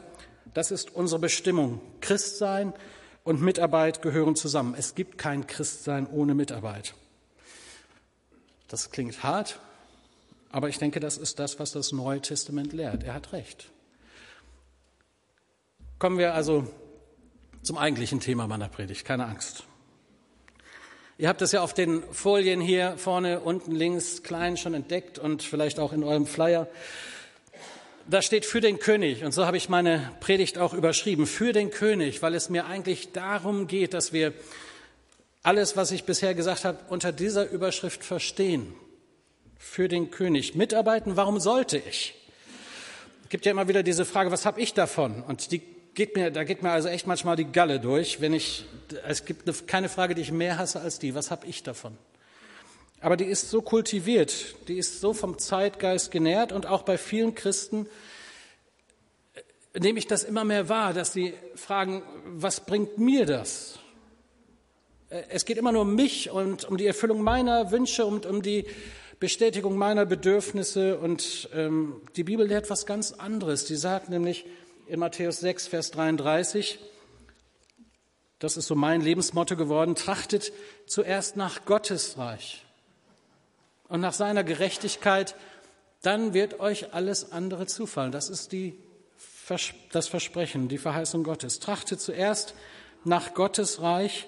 das 0.52 0.70
ist 0.70 0.94
unsere 0.94 1.18
Bestimmung. 1.18 1.80
Christsein 2.02 2.74
und 3.26 3.42
Mitarbeit 3.42 4.02
gehören 4.02 4.36
zusammen. 4.36 4.76
Es 4.78 4.94
gibt 4.94 5.18
kein 5.18 5.48
Christsein 5.48 6.06
ohne 6.06 6.36
Mitarbeit. 6.36 6.94
Das 8.68 8.92
klingt 8.92 9.24
hart, 9.24 9.58
aber 10.52 10.68
ich 10.68 10.78
denke, 10.78 11.00
das 11.00 11.18
ist 11.18 11.40
das, 11.40 11.58
was 11.58 11.72
das 11.72 11.90
Neue 11.90 12.20
Testament 12.20 12.72
lehrt. 12.72 13.02
Er 13.02 13.14
hat 13.14 13.32
recht. 13.32 13.72
Kommen 15.98 16.18
wir 16.18 16.34
also 16.34 16.68
zum 17.62 17.78
eigentlichen 17.78 18.20
Thema 18.20 18.46
meiner 18.46 18.68
Predigt. 18.68 19.04
Keine 19.04 19.26
Angst. 19.26 19.64
Ihr 21.18 21.28
habt 21.28 21.42
es 21.42 21.50
ja 21.50 21.62
auf 21.62 21.74
den 21.74 22.04
Folien 22.12 22.60
hier 22.60 22.96
vorne, 22.96 23.40
unten 23.40 23.72
links, 23.72 24.22
klein 24.22 24.56
schon 24.56 24.74
entdeckt 24.74 25.18
und 25.18 25.42
vielleicht 25.42 25.80
auch 25.80 25.92
in 25.92 26.04
eurem 26.04 26.26
Flyer. 26.26 26.68
Da 28.08 28.22
steht 28.22 28.44
für 28.44 28.60
den 28.60 28.78
König. 28.78 29.24
Und 29.24 29.32
so 29.32 29.46
habe 29.46 29.56
ich 29.56 29.68
meine 29.68 30.12
Predigt 30.20 30.58
auch 30.58 30.74
überschrieben. 30.74 31.26
Für 31.26 31.52
den 31.52 31.70
König, 31.70 32.22
weil 32.22 32.34
es 32.34 32.48
mir 32.48 32.66
eigentlich 32.66 33.10
darum 33.12 33.66
geht, 33.66 33.94
dass 33.94 34.12
wir 34.12 34.32
alles, 35.42 35.76
was 35.76 35.90
ich 35.90 36.04
bisher 36.04 36.34
gesagt 36.34 36.64
habe, 36.64 36.78
unter 36.88 37.10
dieser 37.10 37.50
Überschrift 37.50 38.04
verstehen. 38.04 38.74
Für 39.58 39.88
den 39.88 40.12
König. 40.12 40.54
Mitarbeiten, 40.54 41.16
warum 41.16 41.40
sollte 41.40 41.78
ich? 41.78 42.14
Es 43.24 43.30
gibt 43.30 43.44
ja 43.44 43.50
immer 43.50 43.66
wieder 43.66 43.82
diese 43.82 44.04
Frage, 44.04 44.30
was 44.30 44.46
habe 44.46 44.60
ich 44.60 44.72
davon? 44.72 45.24
Und 45.24 45.50
die 45.50 45.60
geht 45.94 46.14
mir, 46.14 46.30
da 46.30 46.44
geht 46.44 46.62
mir 46.62 46.70
also 46.70 46.88
echt 46.88 47.08
manchmal 47.08 47.34
die 47.34 47.46
Galle 47.46 47.80
durch, 47.80 48.20
wenn 48.20 48.34
ich, 48.34 48.66
es 49.08 49.24
gibt 49.24 49.66
keine 49.66 49.88
Frage, 49.88 50.14
die 50.14 50.22
ich 50.22 50.30
mehr 50.30 50.58
hasse 50.58 50.80
als 50.80 51.00
die, 51.00 51.16
was 51.16 51.32
habe 51.32 51.46
ich 51.48 51.64
davon? 51.64 51.98
Aber 53.06 53.16
die 53.16 53.26
ist 53.26 53.50
so 53.50 53.62
kultiviert, 53.62 54.56
die 54.66 54.78
ist 54.78 55.00
so 55.00 55.14
vom 55.14 55.38
Zeitgeist 55.38 56.10
genährt 56.10 56.50
und 56.50 56.66
auch 56.66 56.82
bei 56.82 56.98
vielen 56.98 57.36
Christen 57.36 57.86
äh, 59.74 59.78
nehme 59.78 60.00
ich 60.00 60.08
das 60.08 60.24
immer 60.24 60.42
mehr 60.42 60.68
wahr, 60.68 60.92
dass 60.92 61.12
sie 61.12 61.34
fragen, 61.54 62.02
was 62.24 62.66
bringt 62.66 62.98
mir 62.98 63.24
das? 63.24 63.78
Äh, 65.08 65.22
es 65.28 65.44
geht 65.44 65.56
immer 65.56 65.70
nur 65.70 65.82
um 65.82 65.94
mich 65.94 66.30
und 66.30 66.64
um 66.64 66.76
die 66.76 66.86
Erfüllung 66.88 67.22
meiner 67.22 67.70
Wünsche 67.70 68.04
und 68.04 68.26
um 68.26 68.42
die 68.42 68.66
Bestätigung 69.20 69.76
meiner 69.76 70.04
Bedürfnisse. 70.04 70.98
Und 70.98 71.48
ähm, 71.54 72.00
die 72.16 72.24
Bibel 72.24 72.44
lehrt 72.44 72.70
was 72.70 72.86
ganz 72.86 73.12
anderes. 73.12 73.66
Die 73.66 73.76
sagt 73.76 74.08
nämlich, 74.08 74.46
in 74.88 74.98
Matthäus 74.98 75.38
6, 75.38 75.68
Vers 75.68 75.92
33. 75.92 76.80
Das 78.40 78.56
ist 78.56 78.66
so 78.66 78.74
mein 78.74 79.00
Lebensmotto 79.00 79.54
geworden. 79.54 79.94
Trachtet 79.94 80.52
zuerst 80.88 81.36
nach 81.36 81.66
Gottes 81.66 82.18
Reich 82.18 82.65
und 83.88 84.00
nach 84.00 84.12
seiner 84.12 84.44
Gerechtigkeit, 84.44 85.34
dann 86.02 86.34
wird 86.34 86.60
euch 86.60 86.94
alles 86.94 87.32
andere 87.32 87.66
zufallen. 87.66 88.12
Das 88.12 88.28
ist 88.28 88.52
die, 88.52 88.78
das 89.92 90.08
Versprechen, 90.08 90.68
die 90.68 90.78
Verheißung 90.78 91.24
Gottes. 91.24 91.60
Trachtet 91.60 92.00
zuerst 92.00 92.54
nach 93.04 93.34
Gottes 93.34 93.80
Reich 93.80 94.26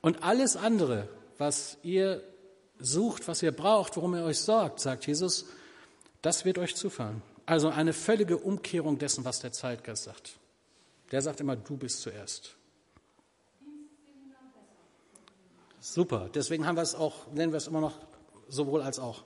und 0.00 0.22
alles 0.22 0.56
andere, 0.56 1.08
was 1.38 1.78
ihr 1.82 2.22
sucht, 2.78 3.28
was 3.28 3.42
ihr 3.42 3.52
braucht, 3.52 3.96
worum 3.96 4.14
ihr 4.14 4.24
euch 4.24 4.40
sorgt, 4.40 4.80
sagt 4.80 5.06
Jesus, 5.06 5.46
das 6.20 6.44
wird 6.44 6.58
euch 6.58 6.74
zufallen. 6.74 7.22
Also 7.46 7.68
eine 7.68 7.92
völlige 7.92 8.36
Umkehrung 8.36 8.98
dessen, 8.98 9.24
was 9.24 9.40
der 9.40 9.52
Zeitgeist 9.52 10.04
sagt. 10.04 10.38
Der 11.10 11.22
sagt 11.22 11.40
immer, 11.40 11.56
du 11.56 11.76
bist 11.76 12.00
zuerst. 12.00 12.56
Super, 15.80 16.30
deswegen 16.32 16.66
haben 16.66 16.76
wir 16.76 16.82
es 16.82 16.94
auch, 16.94 17.26
nennen 17.32 17.52
wir 17.52 17.56
es 17.56 17.66
immer 17.66 17.80
noch 17.80 17.98
sowohl 18.52 18.82
als 18.82 18.98
auch. 18.98 19.24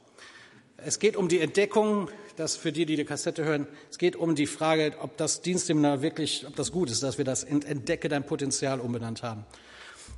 Es 0.79 0.99
geht 0.99 1.17
um 1.17 1.29
die 1.29 1.41
Entdeckung, 1.41 2.09
das 2.37 2.57
für 2.57 2.71
die, 2.71 2.87
die 2.87 2.97
die 2.97 3.05
Kassette 3.05 3.45
hören, 3.45 3.67
es 3.91 3.99
geht 3.99 4.15
um 4.15 4.35
die 4.35 4.47
Frage, 4.47 4.95
ob 5.01 5.17
das 5.17 5.41
Dienstseminar 5.41 6.03
wirklich, 6.03 6.47
ob 6.47 6.55
das 6.55 6.71
gut 6.71 6.91
ist, 6.91 7.03
dass 7.03 7.19
wir 7.19 7.25
das 7.25 7.45
Entdecke 7.45 8.09
dein 8.09 8.25
Potenzial 8.25 8.81
umbenannt 8.81 9.23
haben. 9.23 9.45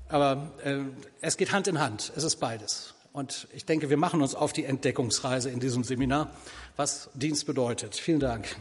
Aber 0.08 0.52
äh, 0.64 0.80
es 1.20 1.36
geht 1.36 1.52
Hand 1.52 1.68
in 1.68 1.80
Hand, 1.80 2.12
es 2.16 2.24
ist 2.24 2.36
beides. 2.36 2.94
Und 3.12 3.48
ich 3.54 3.64
denke, 3.64 3.88
wir 3.88 3.96
machen 3.96 4.20
uns 4.20 4.34
auf 4.34 4.52
die 4.52 4.64
Entdeckungsreise 4.64 5.50
in 5.50 5.60
diesem 5.60 5.84
Seminar, 5.84 6.30
was 6.76 7.08
Dienst 7.14 7.46
bedeutet. 7.46 7.94
Vielen 7.94 8.20
Dank. 8.20 8.56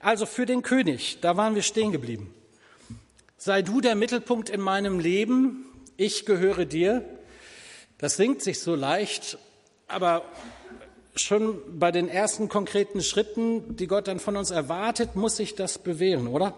Also 0.00 0.26
für 0.26 0.46
den 0.46 0.62
König, 0.62 1.18
da 1.20 1.36
waren 1.36 1.54
wir 1.54 1.62
stehen 1.62 1.92
geblieben. 1.92 2.32
Sei 3.36 3.62
du 3.62 3.80
der 3.80 3.96
Mittelpunkt 3.96 4.48
in 4.48 4.60
meinem 4.60 5.00
Leben, 5.00 5.66
ich 5.96 6.26
gehöre 6.26 6.64
dir. 6.64 7.04
Das 7.98 8.16
singt 8.16 8.42
sich 8.42 8.60
so 8.60 8.74
leicht, 8.74 9.38
aber 9.88 10.24
schon 11.14 11.78
bei 11.78 11.90
den 11.92 12.08
ersten 12.08 12.48
konkreten 12.48 13.02
Schritten, 13.02 13.76
die 13.76 13.86
Gott 13.86 14.08
dann 14.08 14.18
von 14.18 14.36
uns 14.36 14.50
erwartet, 14.50 15.16
muss 15.16 15.36
sich 15.36 15.54
das 15.54 15.78
bewähren, 15.78 16.26
oder? 16.26 16.54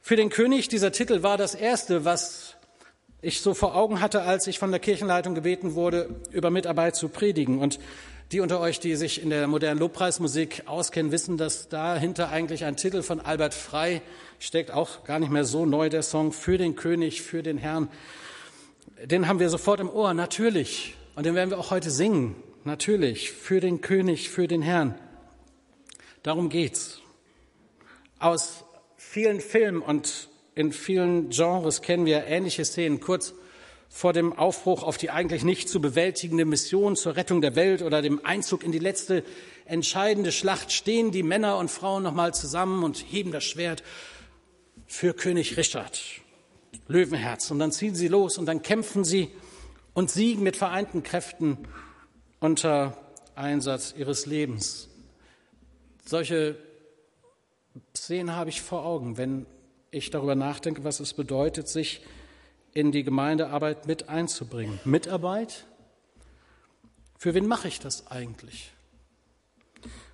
Für 0.00 0.16
den 0.16 0.28
König, 0.28 0.68
dieser 0.68 0.92
Titel 0.92 1.22
war 1.22 1.38
das 1.38 1.54
erste, 1.54 2.04
was 2.04 2.56
ich 3.22 3.40
so 3.40 3.54
vor 3.54 3.74
Augen 3.74 4.00
hatte, 4.00 4.22
als 4.22 4.46
ich 4.46 4.58
von 4.58 4.70
der 4.70 4.80
Kirchenleitung 4.80 5.34
gebeten 5.34 5.74
wurde, 5.74 6.14
über 6.30 6.50
Mitarbeit 6.50 6.94
zu 6.94 7.08
predigen. 7.08 7.58
Und 7.58 7.78
die 8.30 8.40
unter 8.40 8.60
euch, 8.60 8.80
die 8.80 8.96
sich 8.96 9.22
in 9.22 9.30
der 9.30 9.46
modernen 9.46 9.80
Lobpreismusik 9.80 10.64
auskennen, 10.66 11.10
wissen, 11.10 11.38
dass 11.38 11.68
dahinter 11.68 12.28
eigentlich 12.28 12.64
ein 12.64 12.76
Titel 12.76 13.02
von 13.02 13.20
Albert 13.20 13.54
Frei 13.54 14.02
steckt, 14.38 14.70
auch 14.72 15.04
gar 15.04 15.18
nicht 15.18 15.30
mehr 15.30 15.44
so 15.44 15.64
neu, 15.64 15.88
der 15.88 16.02
Song 16.02 16.32
Für 16.32 16.58
den 16.58 16.76
König, 16.76 17.22
für 17.22 17.42
den 17.42 17.56
Herrn. 17.56 17.88
Den 19.02 19.26
haben 19.26 19.40
wir 19.40 19.48
sofort 19.48 19.80
im 19.80 19.88
Ohr, 19.88 20.12
natürlich. 20.12 20.94
Und 21.16 21.26
den 21.26 21.34
werden 21.36 21.50
wir 21.50 21.58
auch 21.58 21.70
heute 21.70 21.90
singen, 21.90 22.34
natürlich. 22.64 23.30
Für 23.30 23.60
den 23.60 23.80
König, 23.80 24.30
für 24.30 24.48
den 24.48 24.62
Herrn. 24.62 24.98
Darum 26.24 26.48
geht's. 26.48 27.00
Aus 28.18 28.64
vielen 28.96 29.40
Filmen 29.40 29.80
und 29.80 30.28
in 30.56 30.72
vielen 30.72 31.30
Genres 31.30 31.82
kennen 31.82 32.04
wir 32.04 32.24
ähnliche 32.24 32.64
Szenen. 32.64 33.00
Kurz 33.00 33.34
vor 33.88 34.12
dem 34.12 34.32
Aufbruch 34.32 34.82
auf 34.82 34.96
die 34.96 35.10
eigentlich 35.10 35.44
nicht 35.44 35.68
zu 35.68 35.80
bewältigende 35.80 36.44
Mission 36.44 36.96
zur 36.96 37.14
Rettung 37.14 37.40
der 37.40 37.54
Welt 37.54 37.82
oder 37.82 38.02
dem 38.02 38.24
Einzug 38.24 38.64
in 38.64 38.72
die 38.72 38.80
letzte 38.80 39.22
entscheidende 39.66 40.32
Schlacht 40.32 40.72
stehen 40.72 41.12
die 41.12 41.22
Männer 41.22 41.58
und 41.58 41.70
Frauen 41.70 42.02
nochmal 42.02 42.34
zusammen 42.34 42.82
und 42.82 42.98
heben 42.98 43.30
das 43.30 43.44
Schwert 43.44 43.84
für 44.88 45.14
König 45.14 45.56
Richard, 45.56 46.00
Löwenherz. 46.88 47.52
Und 47.52 47.60
dann 47.60 47.70
ziehen 47.70 47.94
sie 47.94 48.08
los 48.08 48.36
und 48.36 48.46
dann 48.46 48.62
kämpfen 48.62 49.04
sie 49.04 49.30
und 49.94 50.10
siegen 50.10 50.42
mit 50.42 50.56
vereinten 50.56 51.02
Kräften 51.02 51.58
unter 52.40 52.96
Einsatz 53.34 53.94
ihres 53.96 54.26
Lebens. 54.26 54.88
Solche 56.04 56.56
Szenen 57.96 58.36
habe 58.36 58.50
ich 58.50 58.60
vor 58.60 58.84
Augen, 58.84 59.16
wenn 59.16 59.46
ich 59.90 60.10
darüber 60.10 60.34
nachdenke, 60.34 60.84
was 60.84 61.00
es 61.00 61.14
bedeutet, 61.14 61.68
sich 61.68 62.02
in 62.72 62.92
die 62.92 63.04
Gemeindearbeit 63.04 63.86
mit 63.86 64.08
einzubringen. 64.08 64.80
Mitarbeit? 64.84 65.64
Für 67.16 67.34
wen 67.34 67.46
mache 67.46 67.68
ich 67.68 67.78
das 67.78 68.08
eigentlich? 68.08 68.72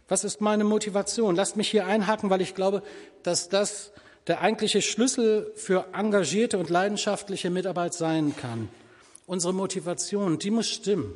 Was 0.08 0.24
ist 0.24 0.40
meine 0.40 0.64
Motivation? 0.64 1.34
Lasst 1.34 1.56
mich 1.56 1.70
hier 1.70 1.86
einhaken, 1.86 2.30
weil 2.30 2.40
ich 2.40 2.54
glaube, 2.54 2.82
dass 3.22 3.48
das 3.48 3.92
der 4.26 4.40
eigentliche 4.40 4.82
Schlüssel 4.82 5.50
für 5.56 5.86
engagierte 5.92 6.58
und 6.58 6.68
leidenschaftliche 6.68 7.48
Mitarbeit 7.48 7.94
sein 7.94 8.36
kann. 8.36 8.68
Unsere 9.30 9.54
Motivation, 9.54 10.40
die 10.40 10.50
muss 10.50 10.68
stimmen. 10.68 11.14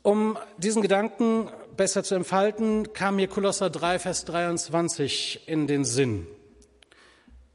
Um 0.00 0.38
diesen 0.56 0.80
Gedanken 0.80 1.50
besser 1.76 2.02
zu 2.02 2.14
entfalten, 2.14 2.94
kam 2.94 3.16
mir 3.16 3.28
Kolosser 3.28 3.68
3, 3.68 3.98
Vers 3.98 4.24
23 4.24 5.42
in 5.46 5.66
den 5.66 5.84
Sinn. 5.84 6.26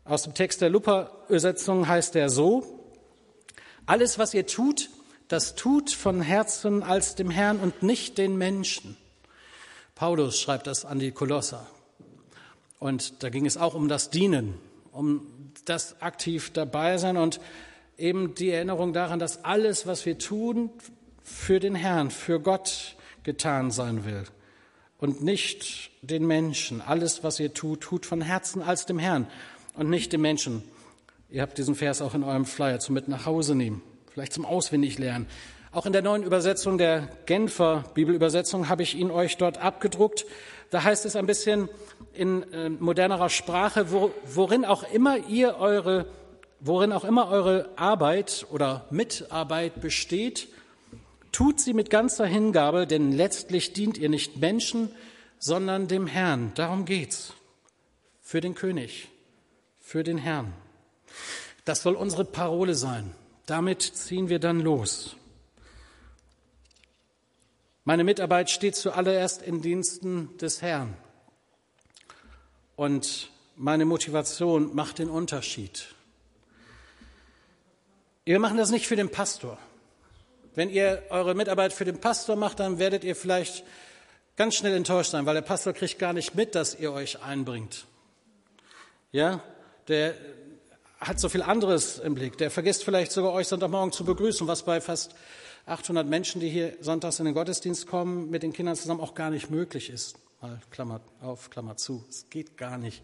Aus 0.06 0.22
dem 0.22 0.36
Text 0.36 0.62
der 0.62 0.70
Luther-Übersetzung 0.70 1.88
heißt 1.88 2.16
er 2.18 2.30
so, 2.30 2.86
alles, 3.88 4.20
was 4.20 4.36
ihr 4.36 4.46
tut, 4.46 4.92
das 5.28 5.56
tut 5.56 5.90
von 5.90 6.22
Herzen 6.22 6.84
als 6.84 7.16
dem 7.16 7.32
Herrn 7.32 7.60
und 7.60 7.82
nicht 7.82 8.20
den 8.20 8.38
Menschen. 8.38 8.96
Paulus 9.96 10.40
schreibt 10.40 10.68
das 10.68 10.86
an 10.86 11.00
die 11.00 11.14
Kolosser. 11.14 11.66
Und 12.78 13.24
da 13.24 13.30
ging 13.30 13.48
es 13.48 13.58
auch 13.58 13.74
um 13.74 13.88
das 13.88 14.12
Dienen, 14.12 14.54
um 14.92 15.26
das 15.66 16.00
aktiv 16.00 16.52
dabei 16.54 17.00
sein. 17.00 17.18
Und 17.18 17.40
eben 18.02 18.36
die 18.36 18.50
Erinnerung 18.50 18.94
daran, 18.94 19.20
dass 19.20 19.46
alles, 19.46 19.88
was 19.88 20.06
wir 20.06 20.18
tun, 20.18 20.70
für 21.24 21.60
den 21.60 21.76
Herrn, 21.76 22.12
für 22.12 22.40
Gott 22.40 22.96
getan 23.24 23.72
sein 23.72 24.06
will 24.06 24.24
und 24.98 25.24
nicht 25.24 25.92
den 26.02 26.26
Menschen. 26.26 26.82
Alles, 26.82 27.24
was 27.24 27.40
ihr 27.40 27.54
tut, 27.54 27.82
tut 27.82 28.06
von 28.06 28.22
Herzen 28.22 28.62
als 28.62 28.86
dem 28.86 29.00
Herrn 29.00 29.28
und 29.76 29.90
nicht 29.90 30.14
dem 30.14 30.22
Menschen. 30.22 30.64
Ihr 31.30 31.42
habt 31.42 31.58
diesen 31.58 31.76
Vers 31.76 32.02
auch 32.02 32.14
in 32.14 32.24
eurem 32.24 32.46
Flyer 32.46 32.80
zum 32.80 32.96
mit 32.96 33.08
nach 33.08 33.26
Hause 33.26 33.56
nehmen, 33.56 33.82
vielleicht 34.14 34.34
zum 34.34 34.46
Auswendiglernen. 34.46 35.28
Auch 35.72 35.86
in 35.86 35.94
der 35.94 36.02
neuen 36.02 36.24
Übersetzung 36.24 36.78
der 36.78 37.08
Genfer 37.26 37.86
Bibelübersetzung 37.94 38.68
habe 38.68 38.84
ich 38.84 38.96
ihn 38.96 39.10
euch 39.10 39.38
dort 39.38 39.58
abgedruckt. 39.58 40.26
Da 40.70 40.84
heißt 40.84 41.06
es 41.06 41.16
ein 41.16 41.26
bisschen 41.26 41.70
in 42.14 42.44
äh, 42.52 42.70
modernerer 42.70 43.30
Sprache, 43.30 43.92
wo, 43.92 44.12
worin 44.26 44.66
auch 44.66 44.84
immer 44.92 45.18
ihr 45.30 45.56
eure, 45.58 46.08
worin 46.62 46.94
auch 46.94 47.04
immer 47.04 47.28
eure 47.28 47.70
Arbeit 47.76 48.46
oder 48.52 48.86
Mitarbeit 48.92 49.82
besteht, 49.82 50.48
tut 51.32 51.60
sie 51.60 51.74
mit 51.74 51.90
ganzer 51.90 52.26
Hingabe, 52.26 52.88
denn 52.88 53.12
letztlich 53.12 53.74
dient 53.74 53.98
ihr 53.98 54.10
nicht 54.10 54.38
Menschen, 54.38 54.90
sondern 55.40 55.88
dem 55.88 56.08
Herrn. 56.08 56.54
Darum 56.56 56.86
geht's. 56.86 57.34
Für 58.22 58.40
den 58.40 58.56
König, 58.56 59.10
für 59.80 60.04
den 60.04 60.18
Herrn. 60.18 60.54
Das 61.66 61.82
soll 61.82 61.96
unsere 61.96 62.24
Parole 62.24 62.76
sein. 62.76 63.14
Damit 63.46 63.82
ziehen 63.82 64.30
wir 64.30 64.40
dann 64.40 64.60
los. 64.60 65.16
Meine 67.84 68.04
Mitarbeit 68.04 68.50
steht 68.50 68.76
zuallererst 68.76 69.42
in 69.42 69.62
Diensten 69.62 70.38
des 70.38 70.62
Herrn. 70.62 70.96
Und 72.76 73.32
meine 73.58 73.86
Motivation 73.86 74.74
macht 74.76 75.00
den 75.00 75.10
Unterschied. 75.10 75.94
Wir 78.24 78.38
machen 78.38 78.58
das 78.58 78.70
nicht 78.70 78.88
für 78.88 78.96
den 78.96 79.10
Pastor. 79.10 79.58
Wenn 80.54 80.70
ihr 80.70 81.02
eure 81.10 81.34
Mitarbeit 81.34 81.74
für 81.74 81.86
den 81.86 82.00
Pastor 82.00 82.36
macht, 82.36 82.60
dann 82.60 82.78
werdet 82.78 83.04
ihr 83.04 83.16
vielleicht 83.16 83.64
ganz 84.36 84.56
schnell 84.56 84.76
enttäuscht 84.76 85.10
sein, 85.10 85.26
weil 85.26 85.34
der 85.34 85.42
Pastor 85.42 85.74
kriegt 85.74 85.98
gar 85.98 86.14
nicht 86.14 86.36
mit, 86.36 86.54
dass 86.54 86.78
ihr 86.78 86.94
euch 86.94 87.24
einbringt. 87.24 87.88
Ja, 89.12 89.42
der 89.88 90.14
hat 91.00 91.20
so 91.20 91.30
viel 91.30 91.42
anderes 91.42 91.98
im 91.98 92.14
Blick. 92.14 92.38
Der 92.38 92.52
vergisst 92.52 92.84
vielleicht 92.84 93.12
sogar 93.12 93.34
euch 93.34 93.48
Sonntagmorgen 93.48 93.92
zu 93.92 94.06
begrüßen, 94.06 94.46
was 94.46 94.64
bei 94.64 94.82
fast 94.82 95.16
800 95.66 96.06
Menschen, 96.06 96.42
die 96.42 96.50
hier 96.50 96.76
sonntags 96.80 97.18
in 97.18 97.26
den 97.26 97.34
Gottesdienst 97.34 97.88
kommen, 97.88 98.30
mit 98.30 98.44
den 98.44 98.54
Kindern 98.54 98.76
zusammen 98.76 99.02
auch 99.02 99.16
gar 99.16 99.32
nicht 99.32 99.50
möglich 99.50 99.90
ist. 99.90 100.16
Mal 100.42 100.60
Klammer 100.70 101.02
auf, 101.22 101.50
Klammer 101.50 101.76
zu. 101.76 102.06
Es 102.08 102.30
geht 102.30 102.56
gar 102.56 102.78
nicht. 102.78 103.02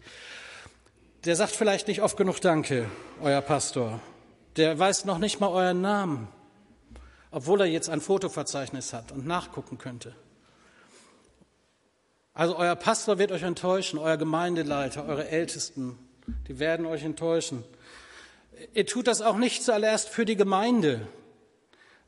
Der 1.24 1.34
sagt 1.34 1.56
vielleicht 1.56 1.88
nicht 1.88 2.02
oft 2.02 2.16
genug 2.16 2.40
Danke, 2.40 2.88
euer 3.20 3.40
Pastor. 3.40 4.00
Der 4.58 4.76
weiß 4.76 5.04
noch 5.04 5.18
nicht 5.18 5.38
mal 5.38 5.50
euren 5.50 5.80
Namen, 5.80 6.26
obwohl 7.30 7.60
er 7.60 7.68
jetzt 7.68 7.88
ein 7.88 8.00
Fotoverzeichnis 8.00 8.92
hat 8.92 9.12
und 9.12 9.24
nachgucken 9.24 9.78
könnte. 9.78 10.16
Also 12.34 12.56
euer 12.56 12.74
Pastor 12.74 13.18
wird 13.18 13.30
euch 13.30 13.44
enttäuschen, 13.44 14.00
euer 14.00 14.16
Gemeindeleiter, 14.16 15.06
eure 15.06 15.28
Ältesten, 15.28 15.96
die 16.48 16.58
werden 16.58 16.86
euch 16.86 17.04
enttäuschen. 17.04 17.62
Ihr 18.74 18.84
tut 18.84 19.06
das 19.06 19.22
auch 19.22 19.36
nicht 19.36 19.62
zuallererst 19.62 20.08
für 20.08 20.24
die 20.24 20.36
Gemeinde, 20.36 21.06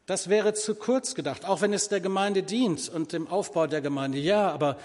das 0.07 0.29
wäre 0.29 0.53
zu 0.53 0.75
kurz 0.75 1.15
gedacht, 1.15 1.45
auch 1.45 1.61
wenn 1.61 1.73
es 1.73 1.89
der 1.89 2.01
Gemeinde 2.01 2.43
dient 2.43 2.89
und 2.89 3.13
dem 3.13 3.29
Aufbau 3.29 3.69
der 3.69 3.81
Gemeinde. 3.81 4.19
Ja, 4.19 4.51
aber 4.51 4.77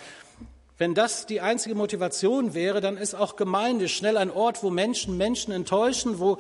wenn 0.78 0.94
das 0.94 1.26
die 1.26 1.40
einzige 1.40 1.76
Motivation 1.76 2.54
wäre, 2.54 2.82
dann 2.82 2.98
ist 2.98 3.16
auch 3.16 3.38
Gemeinde 3.38 3.88
schnell 3.88 4.18
ein 4.18 4.30
Ort, 4.30 4.62
wo 4.62 4.70
Menschen 4.70 5.16
Menschen 5.16 5.54
enttäuschen, 5.54 6.20
wo 6.20 6.38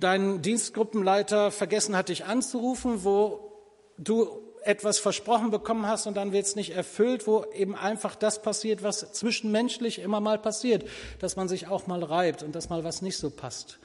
dein 0.00 0.42
Dienstgruppenleiter 0.42 1.50
vergessen 1.52 1.96
hat, 1.96 2.08
dich 2.08 2.24
anzurufen, 2.24 3.04
wo 3.04 3.52
du 3.96 4.42
etwas 4.66 4.98
versprochen 4.98 5.50
bekommen 5.50 5.86
hast 5.86 6.08
und 6.08 6.16
dann 6.16 6.32
wird 6.32 6.46
es 6.46 6.56
nicht 6.56 6.70
erfüllt, 6.70 7.28
wo 7.28 7.44
eben 7.54 7.76
einfach 7.76 8.16
das 8.16 8.42
passiert, 8.42 8.82
was 8.82 9.12
zwischenmenschlich 9.12 10.00
immer 10.00 10.20
mal 10.20 10.38
passiert, 10.38 10.84
dass 11.20 11.36
man 11.36 11.48
sich 11.48 11.68
auch 11.68 11.86
mal 11.86 12.02
reibt 12.02 12.42
und 12.42 12.56
dass 12.56 12.68
mal 12.68 12.82
was 12.82 13.00
nicht 13.00 13.16
so 13.16 13.30
passt. 13.30 13.78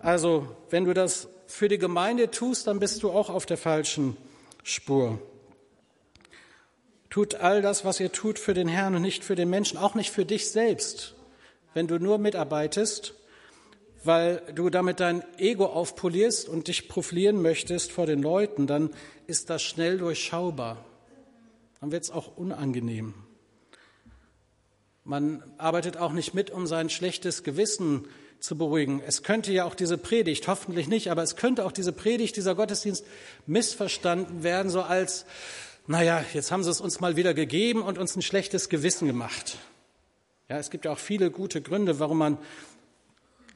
Also, 0.00 0.48
wenn 0.70 0.84
du 0.84 0.94
das 0.94 1.28
für 1.46 1.68
die 1.68 1.78
Gemeinde 1.78 2.30
tust, 2.30 2.66
dann 2.66 2.80
bist 2.80 3.02
du 3.04 3.10
auch 3.10 3.30
auf 3.30 3.46
der 3.46 3.56
falschen 3.56 4.16
Spur. 4.64 5.20
Tut 7.18 7.34
all 7.34 7.62
das, 7.62 7.84
was 7.84 7.98
ihr 7.98 8.12
tut, 8.12 8.38
für 8.38 8.54
den 8.54 8.68
Herrn 8.68 8.94
und 8.94 9.02
nicht 9.02 9.24
für 9.24 9.34
den 9.34 9.50
Menschen, 9.50 9.76
auch 9.76 9.96
nicht 9.96 10.12
für 10.12 10.24
dich 10.24 10.52
selbst. 10.52 11.16
Wenn 11.74 11.88
du 11.88 11.98
nur 11.98 12.16
mitarbeitest, 12.18 13.12
weil 14.04 14.40
du 14.54 14.70
damit 14.70 15.00
dein 15.00 15.24
Ego 15.36 15.66
aufpolierst 15.66 16.48
und 16.48 16.68
dich 16.68 16.86
profilieren 16.86 17.42
möchtest 17.42 17.90
vor 17.90 18.06
den 18.06 18.22
Leuten, 18.22 18.68
dann 18.68 18.90
ist 19.26 19.50
das 19.50 19.64
schnell 19.64 19.98
durchschaubar. 19.98 20.84
Dann 21.80 21.90
wird 21.90 22.04
es 22.04 22.12
auch 22.12 22.36
unangenehm. 22.36 23.14
Man 25.02 25.42
arbeitet 25.58 25.96
auch 25.96 26.12
nicht 26.12 26.34
mit, 26.34 26.52
um 26.52 26.68
sein 26.68 26.88
schlechtes 26.88 27.42
Gewissen 27.42 28.06
zu 28.38 28.56
beruhigen. 28.56 29.02
Es 29.04 29.24
könnte 29.24 29.52
ja 29.52 29.64
auch 29.64 29.74
diese 29.74 29.98
Predigt, 29.98 30.46
hoffentlich 30.46 30.86
nicht, 30.86 31.10
aber 31.10 31.24
es 31.24 31.34
könnte 31.34 31.66
auch 31.66 31.72
diese 31.72 31.92
Predigt, 31.92 32.36
dieser 32.36 32.54
Gottesdienst 32.54 33.04
missverstanden 33.46 34.44
werden, 34.44 34.70
so 34.70 34.82
als, 34.82 35.26
naja, 35.88 36.22
jetzt 36.34 36.52
haben 36.52 36.62
sie 36.62 36.70
es 36.70 36.82
uns 36.82 37.00
mal 37.00 37.16
wieder 37.16 37.32
gegeben 37.32 37.80
und 37.80 37.96
uns 37.96 38.14
ein 38.14 38.20
schlechtes 38.20 38.68
Gewissen 38.68 39.08
gemacht. 39.08 39.56
Ja, 40.48 40.58
es 40.58 40.68
gibt 40.70 40.84
ja 40.84 40.92
auch 40.92 40.98
viele 40.98 41.30
gute 41.30 41.62
Gründe, 41.62 41.98
warum 41.98 42.18
man 42.18 42.38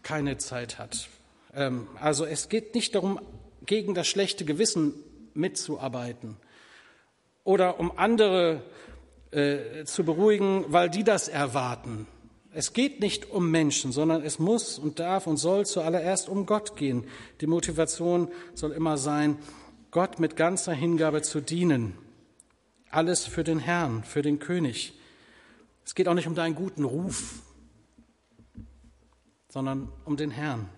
keine 0.02 0.38
Zeit 0.38 0.78
hat. 0.78 1.08
Ähm, 1.54 1.88
also 2.00 2.24
es 2.24 2.48
geht 2.48 2.74
nicht 2.74 2.94
darum, 2.94 3.20
gegen 3.66 3.94
das 3.94 4.08
schlechte 4.08 4.46
Gewissen 4.46 4.94
mitzuarbeiten 5.34 6.38
oder 7.44 7.78
um 7.78 7.96
andere 7.98 8.62
äh, 9.30 9.84
zu 9.84 10.02
beruhigen, 10.02 10.64
weil 10.68 10.88
die 10.88 11.04
das 11.04 11.28
erwarten. 11.28 12.06
Es 12.54 12.72
geht 12.72 13.00
nicht 13.00 13.30
um 13.30 13.50
Menschen, 13.50 13.92
sondern 13.92 14.22
es 14.22 14.38
muss 14.38 14.78
und 14.78 14.98
darf 14.98 15.26
und 15.26 15.36
soll 15.36 15.66
zuallererst 15.66 16.30
um 16.30 16.46
Gott 16.46 16.76
gehen. 16.76 17.06
Die 17.42 17.46
Motivation 17.46 18.28
soll 18.54 18.72
immer 18.72 18.96
sein, 18.96 19.38
Gott 19.90 20.18
mit 20.18 20.36
ganzer 20.36 20.72
Hingabe 20.72 21.20
zu 21.20 21.42
dienen. 21.42 21.96
Alles 22.92 23.24
für 23.24 23.42
den 23.42 23.58
Herrn, 23.58 24.04
für 24.04 24.20
den 24.20 24.38
König. 24.38 24.92
Es 25.82 25.94
geht 25.94 26.08
auch 26.08 26.14
nicht 26.14 26.26
um 26.26 26.34
deinen 26.34 26.54
guten 26.54 26.84
Ruf, 26.84 27.40
sondern 29.48 29.90
um 30.04 30.18
den 30.18 30.30
Herrn. 30.30 30.68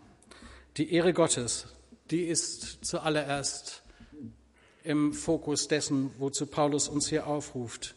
Die 0.76 0.92
Ehre 0.92 1.12
Gottes, 1.12 1.66
die 2.12 2.22
ist 2.22 2.84
zuallererst 2.84 3.82
im 4.84 5.12
Fokus 5.12 5.66
dessen, 5.66 6.12
wozu 6.18 6.46
Paulus 6.46 6.86
uns 6.86 7.08
hier 7.08 7.26
aufruft. 7.26 7.96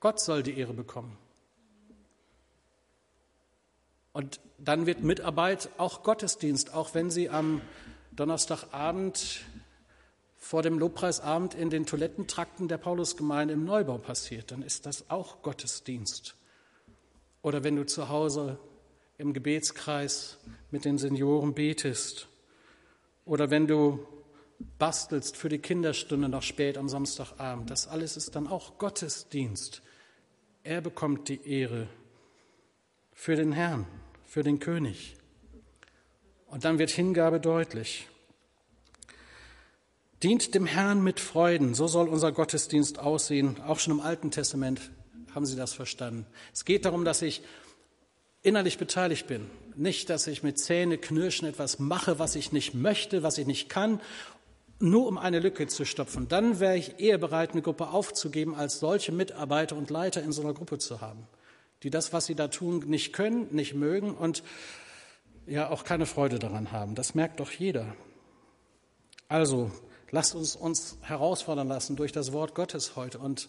Gott 0.00 0.18
soll 0.18 0.42
die 0.42 0.58
Ehre 0.58 0.72
bekommen. 0.72 1.18
Und 4.14 4.40
dann 4.56 4.86
wird 4.86 5.02
Mitarbeit 5.02 5.68
auch 5.76 6.04
Gottesdienst, 6.04 6.72
auch 6.72 6.94
wenn 6.94 7.10
sie 7.10 7.28
am 7.28 7.60
Donnerstagabend 8.12 9.42
vor 10.48 10.62
dem 10.62 10.78
Lobpreisabend 10.78 11.52
in 11.52 11.68
den 11.68 11.84
Toilettentrakten 11.84 12.68
der 12.68 12.78
Paulusgemeinde 12.78 13.52
im 13.52 13.66
Neubau 13.66 13.98
passiert, 13.98 14.50
dann 14.50 14.62
ist 14.62 14.86
das 14.86 15.10
auch 15.10 15.42
Gottesdienst. 15.42 16.36
Oder 17.42 17.64
wenn 17.64 17.76
du 17.76 17.84
zu 17.84 18.08
Hause 18.08 18.58
im 19.18 19.34
Gebetskreis 19.34 20.38
mit 20.70 20.86
den 20.86 20.96
Senioren 20.96 21.52
betest. 21.52 22.28
Oder 23.26 23.50
wenn 23.50 23.66
du 23.66 24.06
bastelst 24.78 25.36
für 25.36 25.50
die 25.50 25.58
Kinderstunde 25.58 26.30
noch 26.30 26.40
spät 26.40 26.78
am 26.78 26.88
Samstagabend. 26.88 27.68
Das 27.68 27.86
alles 27.86 28.16
ist 28.16 28.34
dann 28.34 28.46
auch 28.46 28.78
Gottesdienst. 28.78 29.82
Er 30.62 30.80
bekommt 30.80 31.28
die 31.28 31.46
Ehre 31.46 31.88
für 33.12 33.36
den 33.36 33.52
Herrn 33.52 33.86
für 34.24 34.42
den 34.42 34.60
König. 34.60 35.18
Und 36.46 36.64
dann 36.64 36.78
wird 36.78 36.88
Hingabe 36.88 37.38
deutlich. 37.38 38.08
Dient 40.22 40.54
dem 40.54 40.66
Herrn 40.66 41.02
mit 41.02 41.20
Freuden, 41.20 41.74
so 41.74 41.86
soll 41.86 42.08
unser 42.08 42.32
Gottesdienst 42.32 42.98
aussehen. 42.98 43.60
Auch 43.60 43.78
schon 43.78 43.94
im 43.94 44.00
Alten 44.00 44.30
Testament 44.30 44.90
haben 45.34 45.46
Sie 45.46 45.56
das 45.56 45.72
verstanden. 45.72 46.26
Es 46.52 46.64
geht 46.64 46.84
darum, 46.84 47.04
dass 47.04 47.22
ich 47.22 47.42
innerlich 48.42 48.78
beteiligt 48.78 49.26
bin. 49.26 49.48
Nicht, 49.76 50.10
dass 50.10 50.26
ich 50.26 50.42
mit 50.42 50.58
Zähne 50.58 50.98
knirschen 50.98 51.46
etwas 51.46 51.78
mache, 51.78 52.18
was 52.18 52.34
ich 52.34 52.52
nicht 52.52 52.74
möchte, 52.74 53.22
was 53.22 53.38
ich 53.38 53.46
nicht 53.46 53.68
kann, 53.68 54.00
nur 54.80 55.06
um 55.06 55.18
eine 55.18 55.38
Lücke 55.38 55.66
zu 55.68 55.84
stopfen. 55.84 56.28
Dann 56.28 56.58
wäre 56.58 56.76
ich 56.76 56.98
eher 56.98 57.18
bereit, 57.18 57.52
eine 57.52 57.62
Gruppe 57.62 57.88
aufzugeben, 57.88 58.54
als 58.54 58.80
solche 58.80 59.12
Mitarbeiter 59.12 59.76
und 59.76 59.90
Leiter 59.90 60.22
in 60.22 60.32
so 60.32 60.42
einer 60.42 60.54
Gruppe 60.54 60.78
zu 60.78 61.00
haben 61.00 61.28
die 61.82 61.90
das, 61.90 62.12
was 62.12 62.26
sie 62.26 62.34
da 62.34 62.48
tun, 62.48 62.84
nicht 62.86 63.12
können, 63.12 63.48
nicht 63.50 63.74
mögen 63.74 64.14
und 64.14 64.42
ja 65.46 65.70
auch 65.70 65.84
keine 65.84 66.06
Freude 66.06 66.38
daran 66.38 66.72
haben. 66.72 66.94
Das 66.94 67.14
merkt 67.14 67.40
doch 67.40 67.50
jeder. 67.50 67.94
Also, 69.28 69.70
lasst 70.10 70.34
uns 70.34 70.56
uns 70.56 70.98
herausfordern 71.02 71.68
lassen 71.68 71.96
durch 71.96 72.12
das 72.12 72.32
Wort 72.32 72.54
Gottes 72.54 72.96
heute 72.96 73.18
und 73.18 73.48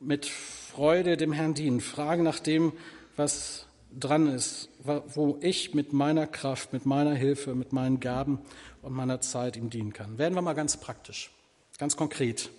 mit 0.00 0.26
Freude 0.26 1.16
dem 1.16 1.32
Herrn 1.32 1.54
dienen. 1.54 1.80
Fragen 1.80 2.22
nach 2.22 2.40
dem, 2.40 2.72
was 3.16 3.66
dran 3.98 4.26
ist, 4.26 4.68
wo 4.82 5.38
ich 5.40 5.74
mit 5.74 5.92
meiner 5.92 6.26
Kraft, 6.26 6.72
mit 6.72 6.86
meiner 6.86 7.14
Hilfe, 7.14 7.54
mit 7.54 7.72
meinen 7.72 8.00
Gaben 8.00 8.40
und 8.82 8.92
meiner 8.92 9.20
Zeit 9.20 9.56
ihm 9.56 9.70
dienen 9.70 9.92
kann. 9.92 10.18
Werden 10.18 10.34
wir 10.34 10.42
mal 10.42 10.54
ganz 10.54 10.76
praktisch, 10.76 11.30
ganz 11.78 11.96
konkret. 11.96 12.50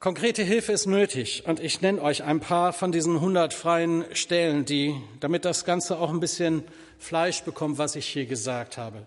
Konkrete 0.00 0.42
Hilfe 0.42 0.72
ist 0.72 0.86
nötig 0.86 1.44
und 1.46 1.60
ich 1.60 1.80
nenne 1.80 2.02
euch 2.02 2.24
ein 2.24 2.40
paar 2.40 2.72
von 2.72 2.92
diesen 2.92 3.14
100 3.14 3.54
freien 3.54 4.04
Stellen, 4.12 4.66
die, 4.66 4.94
damit 5.20 5.46
das 5.46 5.64
Ganze 5.64 5.98
auch 5.98 6.10
ein 6.10 6.20
bisschen 6.20 6.62
Fleisch 6.98 7.42
bekommt, 7.42 7.78
was 7.78 7.96
ich 7.96 8.06
hier 8.06 8.26
gesagt 8.26 8.76
habe. 8.76 9.06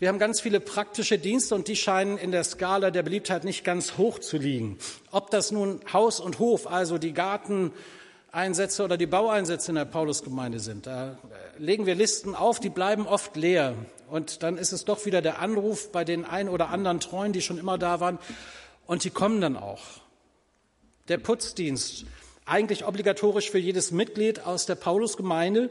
Wir 0.00 0.08
haben 0.08 0.18
ganz 0.18 0.40
viele 0.40 0.58
praktische 0.58 1.18
Dienste 1.18 1.54
und 1.54 1.68
die 1.68 1.76
scheinen 1.76 2.18
in 2.18 2.32
der 2.32 2.42
Skala 2.42 2.90
der 2.90 3.04
Beliebtheit 3.04 3.44
nicht 3.44 3.62
ganz 3.62 3.96
hoch 3.96 4.18
zu 4.18 4.38
liegen. 4.38 4.76
Ob 5.12 5.30
das 5.30 5.52
nun 5.52 5.80
Haus 5.92 6.18
und 6.18 6.40
Hof, 6.40 6.66
also 6.66 6.98
die 6.98 7.12
Garteneinsätze 7.12 8.82
oder 8.82 8.96
die 8.96 9.06
Baueinsätze 9.06 9.70
in 9.70 9.76
der 9.76 9.84
Paulusgemeinde 9.84 10.58
sind, 10.58 10.88
da 10.88 11.16
legen 11.58 11.86
wir 11.86 11.94
Listen 11.94 12.34
auf, 12.34 12.58
die 12.58 12.70
bleiben 12.70 13.06
oft 13.06 13.36
leer. 13.36 13.76
Und 14.10 14.42
dann 14.42 14.58
ist 14.58 14.72
es 14.72 14.84
doch 14.84 15.06
wieder 15.06 15.22
der 15.22 15.38
Anruf 15.38 15.92
bei 15.92 16.04
den 16.04 16.24
ein 16.24 16.48
oder 16.48 16.70
anderen 16.70 16.98
Treuen, 16.98 17.32
die 17.32 17.40
schon 17.40 17.58
immer 17.58 17.78
da 17.78 18.00
waren. 18.00 18.18
Und 18.86 19.04
die 19.04 19.10
kommen 19.10 19.40
dann 19.40 19.56
auch. 19.56 19.82
Der 21.06 21.18
Putzdienst, 21.18 22.04
eigentlich 22.46 22.84
obligatorisch 22.84 23.48
für 23.48 23.58
jedes 23.58 23.92
Mitglied 23.92 24.44
aus 24.44 24.66
der 24.66 24.74
Paulusgemeinde. 24.74 25.70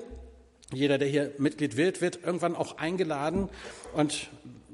Jeder, 0.74 0.98
der 0.98 1.08
hier 1.08 1.32
Mitglied 1.38 1.78
wird, 1.78 2.02
wird 2.02 2.20
irgendwann 2.24 2.56
auch 2.56 2.78
eingeladen 2.78 3.50
und 3.94 4.30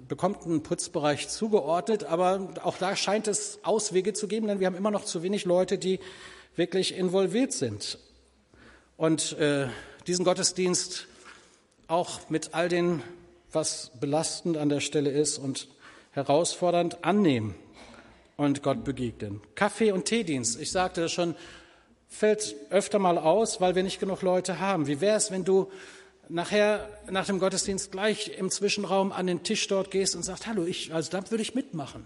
bekommt 0.07 0.45
einen 0.45 0.63
Putzbereich 0.63 1.29
zugeordnet. 1.29 2.03
Aber 2.03 2.49
auch 2.63 2.77
da 2.77 2.95
scheint 2.95 3.27
es 3.27 3.59
Auswege 3.63 4.13
zu 4.13 4.27
geben, 4.27 4.47
denn 4.47 4.59
wir 4.59 4.67
haben 4.67 4.75
immer 4.75 4.91
noch 4.91 5.05
zu 5.05 5.23
wenig 5.23 5.45
Leute, 5.45 5.77
die 5.77 5.99
wirklich 6.55 6.97
involviert 6.97 7.53
sind. 7.53 7.99
Und 8.97 9.37
äh, 9.39 9.67
diesen 10.07 10.25
Gottesdienst 10.25 11.07
auch 11.87 12.29
mit 12.29 12.53
all 12.53 12.69
den, 12.69 13.01
was 13.51 13.91
belastend 13.99 14.57
an 14.57 14.69
der 14.69 14.79
Stelle 14.79 15.09
ist 15.09 15.37
und 15.37 15.67
herausfordernd 16.11 17.03
annehmen 17.03 17.55
und 18.37 18.63
Gott 18.63 18.83
begegnen. 18.83 19.41
Kaffee- 19.55 19.91
und 19.91 20.05
Teedienst, 20.05 20.59
ich 20.59 20.71
sagte 20.71 21.01
das 21.01 21.11
schon, 21.11 21.35
fällt 22.09 22.55
öfter 22.71 22.99
mal 22.99 23.17
aus, 23.17 23.61
weil 23.61 23.75
wir 23.75 23.83
nicht 23.83 23.99
genug 23.99 24.21
Leute 24.21 24.59
haben. 24.59 24.87
Wie 24.87 24.99
wäre 24.99 25.15
es, 25.15 25.31
wenn 25.31 25.45
du 25.45 25.71
nachher 26.27 26.89
nach 27.09 27.25
dem 27.25 27.39
Gottesdienst 27.39 27.91
gleich 27.91 28.37
im 28.37 28.49
Zwischenraum 28.49 29.11
an 29.11 29.27
den 29.27 29.43
Tisch 29.43 29.67
dort 29.67 29.91
gehst 29.91 30.15
und 30.15 30.23
sagst, 30.23 30.47
hallo, 30.47 30.65
ich, 30.65 30.93
also 30.93 31.11
da 31.11 31.29
würde 31.31 31.41
ich 31.41 31.55
mitmachen. 31.55 32.05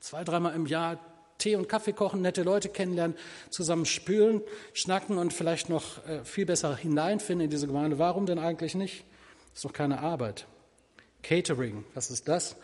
Zwei, 0.00 0.24
dreimal 0.24 0.54
im 0.54 0.66
Jahr 0.66 0.98
Tee 1.38 1.56
und 1.56 1.68
Kaffee 1.68 1.92
kochen, 1.92 2.22
nette 2.22 2.44
Leute 2.44 2.68
kennenlernen, 2.68 3.16
zusammen 3.50 3.84
spülen, 3.84 4.42
schnacken 4.74 5.18
und 5.18 5.32
vielleicht 5.32 5.68
noch 5.68 6.06
äh, 6.06 6.24
viel 6.24 6.46
besser 6.46 6.76
hineinfinden 6.76 7.44
in 7.44 7.50
diese 7.50 7.66
Gemeinde. 7.66 7.98
Warum 7.98 8.26
denn 8.26 8.38
eigentlich 8.38 8.74
nicht? 8.74 9.04
Ist 9.52 9.64
doch 9.64 9.72
keine 9.72 10.00
Arbeit. 10.00 10.46
Catering, 11.22 11.84
was 11.94 12.10
ist 12.10 12.28
das? 12.28 12.56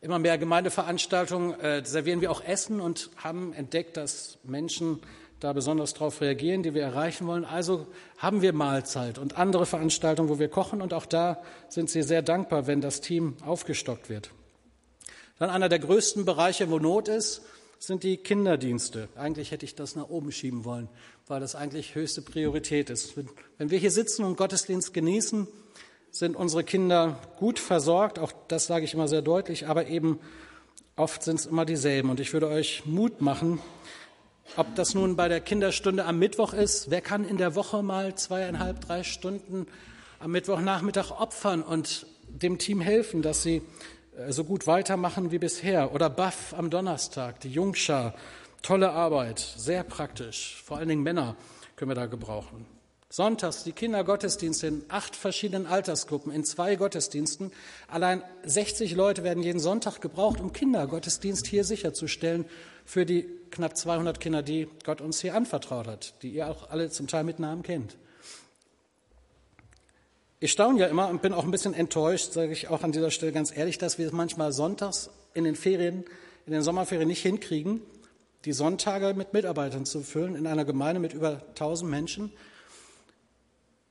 immer 0.00 0.18
mehr 0.18 0.38
Gemeindeveranstaltungen 0.38 1.58
äh, 1.60 1.84
servieren 1.84 2.20
wir 2.20 2.30
auch 2.30 2.44
Essen 2.44 2.80
und 2.80 3.10
haben 3.16 3.52
entdeckt, 3.52 3.96
dass 3.96 4.38
Menschen 4.44 5.00
da 5.40 5.52
besonders 5.52 5.92
darauf 5.94 6.20
reagieren, 6.20 6.62
die 6.62 6.74
wir 6.74 6.82
erreichen 6.82 7.26
wollen. 7.26 7.44
Also 7.44 7.86
haben 8.18 8.42
wir 8.42 8.52
Mahlzeit 8.52 9.18
und 9.18 9.36
andere 9.36 9.66
Veranstaltungen, 9.66 10.28
wo 10.28 10.38
wir 10.38 10.48
kochen 10.48 10.80
und 10.80 10.94
auch 10.94 11.06
da 11.06 11.42
sind 11.68 11.90
sie 11.90 12.02
sehr 12.02 12.22
dankbar, 12.22 12.66
wenn 12.66 12.80
das 12.80 13.00
Team 13.00 13.36
aufgestockt 13.44 14.08
wird. 14.08 14.30
Dann 15.38 15.50
einer 15.50 15.68
der 15.68 15.78
größten 15.78 16.24
Bereiche, 16.24 16.70
wo 16.70 16.78
Not 16.78 17.08
ist, 17.08 17.42
sind 17.78 18.02
die 18.02 18.16
Kinderdienste. 18.16 19.08
Eigentlich 19.16 19.50
hätte 19.50 19.66
ich 19.66 19.74
das 19.74 19.96
nach 19.96 20.08
oben 20.08 20.32
schieben 20.32 20.64
wollen, 20.64 20.88
weil 21.26 21.40
das 21.40 21.54
eigentlich 21.54 21.94
höchste 21.94 22.22
Priorität 22.22 22.88
ist. 22.88 23.14
Wenn 23.58 23.70
wir 23.70 23.78
hier 23.78 23.90
sitzen 23.90 24.24
und 24.24 24.38
Gottesdienst 24.38 24.94
genießen, 24.94 25.46
sind 26.10 26.36
unsere 26.36 26.64
Kinder 26.64 27.18
gut 27.38 27.58
versorgt, 27.58 28.18
auch 28.18 28.32
das 28.48 28.66
sage 28.66 28.86
ich 28.86 28.94
immer 28.94 29.08
sehr 29.08 29.20
deutlich, 29.20 29.66
aber 29.66 29.86
eben 29.88 30.18
oft 30.96 31.22
sind 31.22 31.38
es 31.38 31.44
immer 31.46 31.66
dieselben. 31.66 32.08
Und 32.08 32.20
ich 32.20 32.32
würde 32.32 32.48
euch 32.48 32.86
Mut 32.86 33.20
machen, 33.20 33.60
ob 34.56 34.74
das 34.74 34.94
nun 34.94 35.16
bei 35.16 35.28
der 35.28 35.40
Kinderstunde 35.40 36.04
am 36.04 36.18
Mittwoch 36.18 36.52
ist, 36.52 36.90
wer 36.90 37.00
kann 37.00 37.24
in 37.24 37.36
der 37.36 37.54
Woche 37.54 37.82
mal 37.82 38.14
zweieinhalb, 38.14 38.80
drei 38.80 39.02
Stunden 39.02 39.66
am 40.18 40.30
Mittwochnachmittag 40.30 41.10
opfern 41.10 41.62
und 41.62 42.06
dem 42.28 42.58
Team 42.58 42.80
helfen, 42.80 43.22
dass 43.22 43.42
sie 43.42 43.62
äh, 44.16 44.32
so 44.32 44.44
gut 44.44 44.66
weitermachen 44.66 45.30
wie 45.30 45.38
bisher. 45.38 45.92
Oder 45.92 46.08
Buff 46.08 46.54
am 46.56 46.70
Donnerstag, 46.70 47.40
die 47.40 47.50
Jungschar, 47.50 48.14
tolle 48.62 48.90
Arbeit, 48.90 49.38
sehr 49.38 49.82
praktisch, 49.82 50.62
vor 50.64 50.78
allen 50.78 50.88
Dingen 50.88 51.02
Männer 51.02 51.36
können 51.76 51.90
wir 51.90 51.96
da 51.96 52.06
gebrauchen. 52.06 52.66
Sonntags 53.08 53.62
die 53.62 53.72
Kindergottesdienste 53.72 54.66
in 54.66 54.84
acht 54.88 55.14
verschiedenen 55.14 55.66
Altersgruppen, 55.66 56.32
in 56.32 56.44
zwei 56.44 56.74
Gottesdiensten. 56.76 57.52
Allein 57.88 58.22
60 58.44 58.94
Leute 58.94 59.22
werden 59.22 59.42
jeden 59.42 59.60
Sonntag 59.60 60.00
gebraucht, 60.00 60.40
um 60.40 60.52
Kindergottesdienst 60.52 61.46
hier 61.46 61.64
sicherzustellen 61.64 62.46
für 62.86 63.04
die 63.04 63.28
knapp 63.50 63.76
200 63.76 64.20
Kinder, 64.20 64.42
die 64.42 64.68
Gott 64.84 65.02
uns 65.02 65.20
hier 65.20 65.34
anvertraut 65.34 65.86
hat, 65.86 66.14
die 66.22 66.30
ihr 66.30 66.48
auch 66.48 66.70
alle 66.70 66.90
zum 66.90 67.06
Teil 67.06 67.24
mit 67.24 67.38
Namen 67.38 67.62
kennt. 67.62 67.98
Ich 70.40 70.52
staune 70.52 70.80
ja 70.80 70.86
immer 70.86 71.08
und 71.08 71.20
bin 71.20 71.34
auch 71.34 71.44
ein 71.44 71.50
bisschen 71.50 71.74
enttäuscht, 71.74 72.32
sage 72.32 72.52
ich 72.52 72.68
auch 72.68 72.82
an 72.82 72.92
dieser 72.92 73.10
Stelle 73.10 73.32
ganz 73.32 73.54
ehrlich, 73.54 73.76
dass 73.76 73.98
wir 73.98 74.06
es 74.06 74.12
manchmal 74.12 74.52
sonntags 74.52 75.10
in 75.34 75.44
den 75.44 75.56
Ferien, 75.56 76.04
in 76.46 76.52
den 76.52 76.62
Sommerferien 76.62 77.08
nicht 77.08 77.22
hinkriegen, 77.22 77.82
die 78.46 78.52
Sonntage 78.52 79.12
mit 79.14 79.34
Mitarbeitern 79.34 79.84
zu 79.84 80.02
füllen 80.02 80.36
in 80.36 80.46
einer 80.46 80.64
Gemeinde 80.64 81.00
mit 81.00 81.12
über 81.12 81.42
1000 81.48 81.90
Menschen 81.90 82.32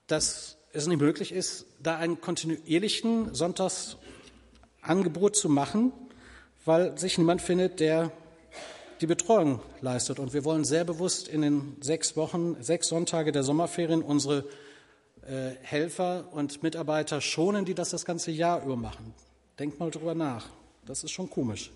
dass 0.08 0.58
es 0.74 0.88
nicht 0.88 1.00
möglich 1.00 1.32
ist, 1.32 1.66
da 1.82 1.98
einen 1.98 2.20
kontinuierlichen 2.22 3.34
Sonntagsangebot 3.34 5.36
zu 5.36 5.50
machen, 5.50 5.92
weil 6.66 6.98
sich 6.98 7.18
niemand 7.18 7.42
findet, 7.42 7.80
der 7.80 8.12
die 9.02 9.08
Betreuung 9.08 9.62
leistet. 9.82 10.20
Und 10.20 10.34
wir 10.34 10.46
wollen 10.46 10.66
sehr 10.66 10.84
bewusst 10.84 11.28
in 11.28 11.42
den 11.42 11.78
sechs 11.82 12.16
Wochen, 12.16 12.58
sechs 12.62 12.88
Sonntage 12.88 13.32
der 13.32 13.44
Sommerferien 13.44 14.02
unsere 14.02 14.46
äh, 15.22 15.52
Helfer 15.62 16.30
und 16.32 16.64
Mitarbeiter 16.64 17.22
schonen, 17.22 17.66
die 17.66 17.74
das 17.74 17.90
das 17.90 18.06
ganze 18.06 18.32
Jahr 18.32 18.64
über 18.64 18.76
machen. 18.76 19.14
Denkt 19.60 19.80
mal 19.80 19.92
drüber 19.92 20.16
nach. 20.16 20.48
Das 20.86 21.04
ist 21.04 21.12
schon 21.12 21.30
komisch. 21.30 21.72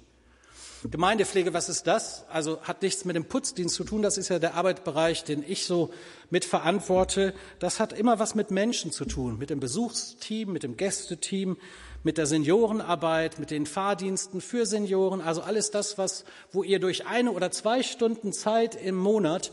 Gemeindepflege, 0.89 1.53
was 1.53 1.67
ist 1.67 1.87
das? 1.87 2.25
Also 2.29 2.61
hat 2.61 2.81
nichts 2.81 3.03
mit 3.03 3.15
dem 3.15 3.25
Putzdienst 3.25 3.75
zu 3.75 3.83
tun. 3.83 4.01
Das 4.01 4.17
ist 4.17 4.29
ja 4.29 4.39
der 4.39 4.53
Arbeitsbereich, 4.53 5.25
den 5.25 5.43
ich 5.45 5.65
so 5.65 5.91
mitverantworte. 6.29 7.33
Das 7.59 7.81
hat 7.81 7.91
immer 7.91 8.19
was 8.19 8.33
mit 8.33 8.49
Menschen 8.49 8.91
zu 8.91 9.03
tun, 9.03 9.37
mit 9.37 9.49
dem 9.49 9.59
Besuchsteam, 9.59 10.53
mit 10.53 10.63
dem 10.63 10.77
Gästeteam, 10.77 11.57
mit 12.03 12.17
der 12.17 12.25
Seniorenarbeit, 12.25 13.39
mit 13.39 13.51
den 13.51 13.65
Fahrdiensten 13.65 14.41
für 14.41 14.65
Senioren. 14.65 15.21
Also 15.21 15.41
alles 15.41 15.71
das, 15.71 15.97
was, 15.97 16.25
wo 16.51 16.63
ihr 16.63 16.79
durch 16.79 17.07
eine 17.07 17.31
oder 17.31 17.51
zwei 17.51 17.83
Stunden 17.83 18.33
Zeit 18.33 18.75
im 18.75 18.95
Monat 18.95 19.51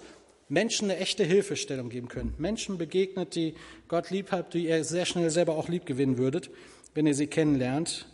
Menschen 0.48 0.90
eine 0.90 1.00
echte 1.00 1.24
Hilfestellung 1.24 1.88
geben 1.88 2.08
könnt. 2.08 2.38
Menschen 2.38 2.78
begegnet, 2.78 3.34
die 3.34 3.54
Gott 3.88 4.10
lieb 4.10 4.30
habt, 4.30 4.54
die 4.54 4.66
ihr 4.68 4.84
sehr 4.84 5.06
schnell 5.06 5.30
selber 5.30 5.56
auch 5.56 5.68
lieb 5.68 5.86
gewinnen 5.86 6.18
würdet, 6.18 6.50
wenn 6.94 7.06
ihr 7.06 7.14
sie 7.14 7.26
kennenlernt. 7.26 8.06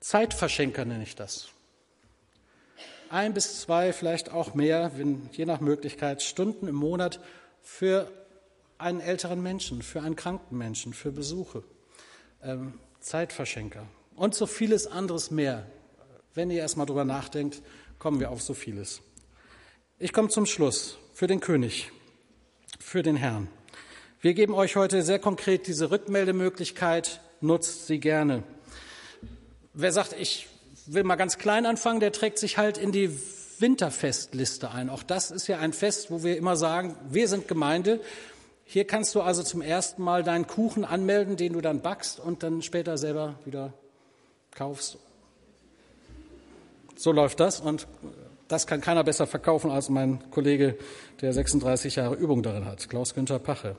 Zeitverschenker 0.00 0.84
nenne 0.84 1.04
ich 1.04 1.14
das 1.14 1.48
ein 3.10 3.34
bis 3.34 3.60
zwei, 3.60 3.92
vielleicht 3.92 4.32
auch 4.32 4.54
mehr, 4.54 4.92
wenn, 4.96 5.28
je 5.32 5.46
nach 5.46 5.60
Möglichkeit, 5.60 6.22
Stunden 6.22 6.68
im 6.68 6.74
Monat 6.74 7.20
für 7.62 8.10
einen 8.78 9.00
älteren 9.00 9.42
Menschen, 9.42 9.82
für 9.82 10.02
einen 10.02 10.16
kranken 10.16 10.56
Menschen, 10.56 10.92
für 10.92 11.12
Besuche, 11.12 11.62
ähm, 12.42 12.74
Zeitverschenker 13.06 13.86
und 14.16 14.34
so 14.34 14.46
vieles 14.46 14.88
anderes 14.88 15.30
mehr. 15.30 15.64
Wenn 16.34 16.50
ihr 16.50 16.58
erstmal 16.58 16.86
drüber 16.86 17.04
nachdenkt, 17.04 17.62
kommen 18.00 18.18
wir 18.18 18.32
auf 18.32 18.42
so 18.42 18.52
vieles. 18.52 19.00
Ich 20.00 20.12
komme 20.12 20.28
zum 20.28 20.44
Schluss 20.44 20.98
für 21.14 21.28
den 21.28 21.38
König, 21.38 21.92
für 22.80 23.04
den 23.04 23.14
Herrn. 23.14 23.46
Wir 24.20 24.34
geben 24.34 24.54
euch 24.54 24.74
heute 24.74 25.02
sehr 25.02 25.20
konkret 25.20 25.68
diese 25.68 25.92
Rückmeldemöglichkeit, 25.92 27.20
nutzt 27.40 27.86
sie 27.86 28.00
gerne. 28.00 28.42
Wer 29.72 29.92
sagt, 29.92 30.12
ich 30.18 30.48
will 30.86 31.04
mal 31.04 31.14
ganz 31.14 31.38
klein 31.38 31.64
anfangen, 31.64 32.00
der 32.00 32.10
trägt 32.10 32.40
sich 32.40 32.58
halt 32.58 32.76
in 32.76 32.90
die 32.90 33.16
Winterfestliste 33.60 34.72
ein. 34.72 34.90
Auch 34.90 35.04
das 35.04 35.30
ist 35.30 35.46
ja 35.46 35.60
ein 35.60 35.72
Fest, 35.72 36.10
wo 36.10 36.24
wir 36.24 36.36
immer 36.36 36.56
sagen, 36.56 36.96
wir 37.08 37.28
sind 37.28 37.46
Gemeinde. 37.46 38.00
Hier 38.68 38.84
kannst 38.84 39.14
du 39.14 39.20
also 39.20 39.44
zum 39.44 39.62
ersten 39.62 40.02
Mal 40.02 40.24
deinen 40.24 40.48
Kuchen 40.48 40.84
anmelden, 40.84 41.36
den 41.36 41.52
du 41.52 41.60
dann 41.60 41.80
backst 41.80 42.18
und 42.18 42.42
dann 42.42 42.62
später 42.62 42.98
selber 42.98 43.38
wieder 43.44 43.72
kaufst. 44.50 44.98
So 46.96 47.12
läuft 47.12 47.38
das 47.38 47.60
und 47.60 47.86
das 48.48 48.66
kann 48.66 48.80
keiner 48.80 49.04
besser 49.04 49.28
verkaufen 49.28 49.70
als 49.70 49.88
mein 49.88 50.30
Kollege, 50.32 50.76
der 51.20 51.32
36 51.32 51.96
Jahre 51.96 52.16
Übung 52.16 52.42
darin 52.42 52.64
hat, 52.64 52.88
Klaus-Günther 52.88 53.38
Pache. 53.38 53.76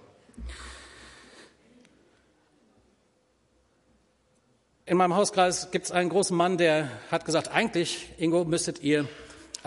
In 4.85 4.95
meinem 4.95 5.15
Hauskreis 5.15 5.69
gibt 5.71 5.85
es 5.85 5.91
einen 5.91 6.09
großen 6.09 6.35
Mann, 6.35 6.57
der 6.57 6.89
hat 7.11 7.25
gesagt, 7.25 7.49
eigentlich, 7.49 8.13
Ingo, 8.17 8.45
müsstet 8.45 8.81
ihr 8.81 9.05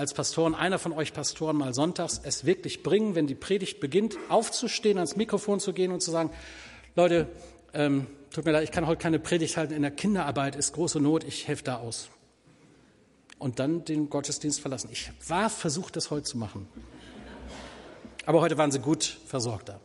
als 0.00 0.14
Pastoren, 0.14 0.54
einer 0.54 0.78
von 0.78 0.92
euch 0.92 1.12
Pastoren 1.12 1.56
mal 1.58 1.74
sonntags 1.74 2.18
es 2.24 2.46
wirklich 2.46 2.82
bringen, 2.82 3.14
wenn 3.14 3.26
die 3.26 3.34
Predigt 3.34 3.80
beginnt, 3.80 4.16
aufzustehen, 4.30 4.96
ans 4.96 5.14
Mikrofon 5.14 5.60
zu 5.60 5.74
gehen 5.74 5.92
und 5.92 6.00
zu 6.00 6.10
sagen, 6.10 6.30
Leute, 6.96 7.28
ähm, 7.74 8.06
tut 8.30 8.46
mir 8.46 8.52
leid, 8.52 8.64
ich 8.64 8.70
kann 8.70 8.86
heute 8.86 9.02
keine 9.02 9.18
Predigt 9.18 9.58
halten, 9.58 9.74
in 9.74 9.82
der 9.82 9.90
Kinderarbeit 9.90 10.56
ist 10.56 10.72
große 10.72 11.00
Not, 11.00 11.22
ich 11.24 11.46
helfe 11.46 11.64
da 11.64 11.76
aus. 11.76 12.08
Und 13.38 13.58
dann 13.58 13.84
den 13.84 14.08
Gottesdienst 14.08 14.62
verlassen. 14.62 14.88
Ich 14.90 15.12
war 15.28 15.50
versucht, 15.50 15.96
das 15.96 16.10
heute 16.10 16.24
zu 16.24 16.38
machen. 16.38 16.66
Aber 18.24 18.40
heute 18.40 18.56
waren 18.56 18.72
sie 18.72 18.80
gut 18.80 19.18
versorgt 19.26 19.68
da. 19.68 19.80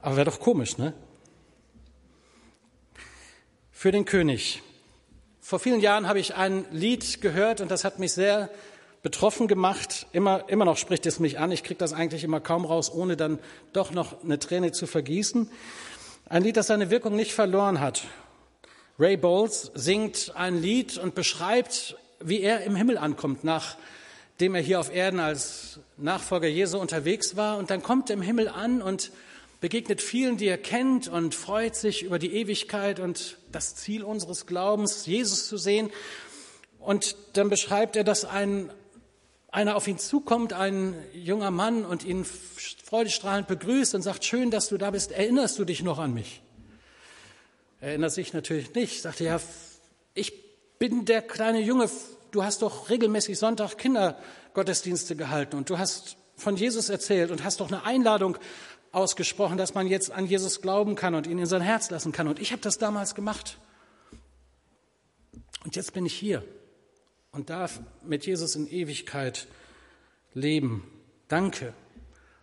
Aber 0.00 0.16
wäre 0.16 0.26
doch 0.26 0.40
komisch, 0.40 0.78
ne? 0.78 0.94
Für 3.70 3.92
den 3.92 4.04
König. 4.04 4.62
Vor 5.40 5.60
vielen 5.60 5.80
Jahren 5.80 6.08
habe 6.08 6.18
ich 6.18 6.34
ein 6.34 6.64
Lied 6.72 7.20
gehört 7.20 7.60
und 7.60 7.70
das 7.70 7.84
hat 7.84 8.00
mich 8.00 8.12
sehr 8.12 8.50
betroffen 9.02 9.48
gemacht. 9.48 10.06
Immer, 10.12 10.48
immer 10.48 10.64
noch 10.64 10.76
spricht 10.76 11.06
es 11.06 11.20
mich 11.20 11.38
an. 11.38 11.52
Ich 11.52 11.62
kriege 11.62 11.78
das 11.78 11.92
eigentlich 11.92 12.24
immer 12.24 12.40
kaum 12.40 12.64
raus, 12.64 12.92
ohne 12.92 13.16
dann 13.16 13.38
doch 13.72 13.92
noch 13.92 14.22
eine 14.22 14.38
Träne 14.38 14.72
zu 14.72 14.86
vergießen. 14.86 15.50
Ein 16.28 16.42
Lied, 16.42 16.56
das 16.56 16.68
seine 16.68 16.90
Wirkung 16.90 17.16
nicht 17.16 17.32
verloren 17.32 17.80
hat. 17.80 18.04
Ray 18.98 19.16
Bowles 19.16 19.72
singt 19.74 20.32
ein 20.36 20.60
Lied 20.60 20.98
und 20.98 21.14
beschreibt, 21.14 21.96
wie 22.20 22.40
er 22.40 22.62
im 22.64 22.76
Himmel 22.76 22.98
ankommt, 22.98 23.44
nachdem 23.44 24.54
er 24.54 24.60
hier 24.60 24.78
auf 24.78 24.94
Erden 24.94 25.20
als 25.20 25.80
Nachfolger 25.96 26.48
Jesu 26.48 26.78
unterwegs 26.78 27.36
war. 27.36 27.56
Und 27.56 27.70
dann 27.70 27.82
kommt 27.82 28.10
er 28.10 28.14
im 28.14 28.22
Himmel 28.22 28.48
an 28.48 28.82
und 28.82 29.10
begegnet 29.60 30.00
vielen, 30.00 30.36
die 30.36 30.46
er 30.46 30.58
kennt 30.58 31.08
und 31.08 31.34
freut 31.34 31.76
sich 31.76 32.02
über 32.02 32.18
die 32.18 32.34
Ewigkeit 32.34 33.00
und 33.00 33.38
das 33.52 33.74
Ziel 33.74 34.02
unseres 34.02 34.46
Glaubens, 34.46 35.06
Jesus 35.06 35.46
zu 35.46 35.56
sehen. 35.56 35.90
Und 36.78 37.16
dann 37.34 37.50
beschreibt 37.50 37.96
er, 37.96 38.04
dass 38.04 38.24
ein, 38.24 38.70
einer 39.52 39.76
auf 39.76 39.88
ihn 39.88 39.98
zukommt, 39.98 40.52
ein 40.52 40.94
junger 41.12 41.50
Mann 41.50 41.84
und 41.84 42.04
ihn 42.04 42.24
freudestrahlend 42.24 43.48
begrüßt 43.48 43.94
und 43.94 44.02
sagt, 44.02 44.24
schön, 44.24 44.50
dass 44.50 44.68
du 44.68 44.78
da 44.78 44.90
bist, 44.90 45.10
erinnerst 45.12 45.58
du 45.58 45.64
dich 45.64 45.82
noch 45.82 45.98
an 45.98 46.14
mich? 46.14 46.42
Er 47.80 47.90
erinnert 47.90 48.12
sich 48.12 48.32
natürlich 48.32 48.74
nicht, 48.74 49.02
sagte, 49.02 49.24
ja, 49.24 49.40
ich 50.14 50.32
bin 50.78 51.04
der 51.04 51.22
kleine 51.22 51.60
Junge, 51.60 51.90
du 52.30 52.44
hast 52.44 52.62
doch 52.62 52.90
regelmäßig 52.90 53.38
Sonntag 53.38 53.76
Kindergottesdienste 53.76 55.16
gehalten 55.16 55.56
und 55.56 55.68
du 55.68 55.78
hast 55.78 56.16
von 56.36 56.56
Jesus 56.56 56.88
erzählt 56.88 57.30
und 57.30 57.42
hast 57.42 57.60
doch 57.60 57.68
eine 57.68 57.84
Einladung 57.84 58.38
ausgesprochen, 58.92 59.56
dass 59.56 59.74
man 59.74 59.86
jetzt 59.86 60.10
an 60.10 60.26
Jesus 60.26 60.60
glauben 60.62 60.94
kann 60.94 61.14
und 61.14 61.26
ihn 61.26 61.38
in 61.38 61.46
sein 61.46 61.62
Herz 61.62 61.90
lassen 61.90 62.12
kann. 62.12 62.28
Und 62.28 62.38
ich 62.40 62.52
habe 62.52 62.62
das 62.62 62.78
damals 62.78 63.14
gemacht. 63.14 63.58
Und 65.64 65.76
jetzt 65.76 65.92
bin 65.92 66.06
ich 66.06 66.14
hier 66.14 66.44
und 67.32 67.50
darf 67.50 67.80
mit 68.04 68.26
Jesus 68.26 68.56
in 68.56 68.68
Ewigkeit 68.68 69.46
leben. 70.34 70.90
Danke. 71.28 71.72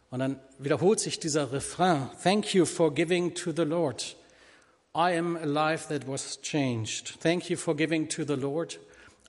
Und 0.10 0.20
dann 0.20 0.40
wiederholt 0.58 1.00
sich 1.00 1.20
dieser 1.20 1.52
Refrain. 1.52 2.10
Thank 2.24 2.54
you 2.54 2.66
for 2.66 2.94
giving 2.94 3.34
to 3.34 3.52
the 3.52 3.64
Lord. 3.64 4.16
I 4.96 5.18
am 5.18 5.36
a 5.36 5.46
life 5.46 5.90
that 5.90 6.08
was 6.08 6.42
changed. 6.42 7.20
Thank 7.22 7.50
you 7.50 7.58
for 7.58 7.76
giving 7.76 8.08
to 8.10 8.24
the 8.24 8.34
Lord. 8.34 8.80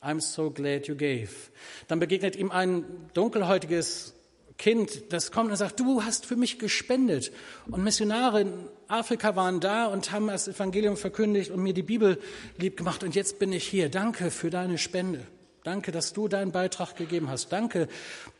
I'm 0.00 0.20
so 0.20 0.50
glad 0.50 0.86
you 0.86 0.94
gave. 0.94 1.50
Dann 1.88 1.98
begegnet 1.98 2.36
ihm 2.36 2.52
ein 2.52 2.84
dunkelhäutiges 3.14 4.14
Kind, 4.56 5.12
das 5.12 5.30
kommt 5.30 5.50
und 5.50 5.56
sagt, 5.56 5.78
du 5.78 6.02
hast 6.02 6.26
für 6.26 6.36
mich 6.36 6.58
gespendet. 6.58 7.32
Und 7.70 7.82
Missionare 7.84 8.40
in 8.40 8.52
Afrika 8.88 9.36
waren 9.36 9.60
da 9.60 9.86
und 9.86 10.10
haben 10.10 10.28
das 10.28 10.48
Evangelium 10.48 10.96
verkündigt 10.96 11.50
und 11.50 11.62
mir 11.62 11.74
die 11.74 11.82
Bibel 11.82 12.20
lieb 12.56 12.76
gemacht. 12.76 13.04
Und 13.04 13.14
jetzt 13.14 13.38
bin 13.38 13.52
ich 13.52 13.66
hier. 13.66 13.88
Danke 13.88 14.30
für 14.30 14.50
deine 14.50 14.78
Spende. 14.78 15.26
Danke, 15.64 15.92
dass 15.92 16.12
du 16.12 16.28
deinen 16.28 16.52
Beitrag 16.52 16.96
gegeben 16.96 17.28
hast. 17.28 17.52
Danke, 17.52 17.88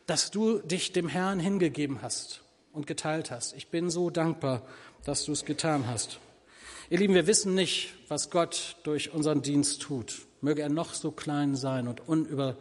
dass 0.05 0.31
du 0.31 0.59
dich 0.59 0.93
dem 0.93 1.07
Herrn 1.07 1.39
hingegeben 1.39 2.01
hast 2.01 2.41
und 2.71 2.87
geteilt 2.87 3.31
hast. 3.31 3.53
Ich 3.53 3.67
bin 3.67 3.89
so 3.89 4.09
dankbar, 4.09 4.61
dass 5.05 5.25
du 5.25 5.31
es 5.31 5.45
getan 5.45 5.87
hast. 5.87 6.19
Ihr 6.89 6.97
Lieben, 6.97 7.13
wir 7.13 7.27
wissen 7.27 7.53
nicht, 7.53 7.93
was 8.07 8.29
Gott 8.29 8.77
durch 8.83 9.13
unseren 9.13 9.41
Dienst 9.41 9.81
tut. 9.81 10.25
Möge 10.41 10.61
er 10.61 10.69
noch 10.69 10.93
so 10.93 11.11
klein 11.11 11.55
sein 11.55 11.87
und 11.87 12.07
unüber, 12.07 12.57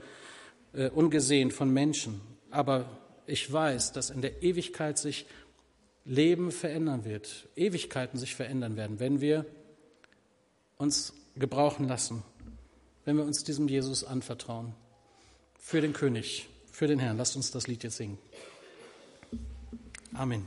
äh, 0.75 0.91
ungesehen 0.91 1.51
von 1.51 1.71
Menschen. 1.71 2.21
Aber 2.51 2.85
ich 3.27 3.51
weiß, 3.51 3.93
dass 3.93 4.11
in 4.11 4.21
der 4.21 4.43
Ewigkeit 4.43 4.99
sich 4.99 5.27
Leben 6.05 6.51
verändern 6.51 7.05
wird, 7.05 7.49
Ewigkeiten 7.57 8.19
sich 8.19 8.35
verändern 8.35 8.77
werden, 8.77 8.99
wenn 8.99 9.21
wir 9.21 9.45
uns 10.79 11.13
gebrauchen 11.37 11.87
lassen, 11.87 12.23
wenn 13.09 13.17
wir 13.17 13.25
uns 13.25 13.43
diesem 13.43 13.69
Jesus 13.69 14.05
anvertrauen. 14.05 14.75
Für 15.59 15.81
den 15.81 15.95
König, 15.95 16.47
für 16.71 16.87
den 16.87 16.99
Herrn. 16.99 17.17
Lasst 17.17 17.37
uns 17.37 17.51
das 17.51 17.67
Lied 17.67 17.83
jetzt 17.83 17.97
singen. 17.97 18.19
Amen. 20.13 20.47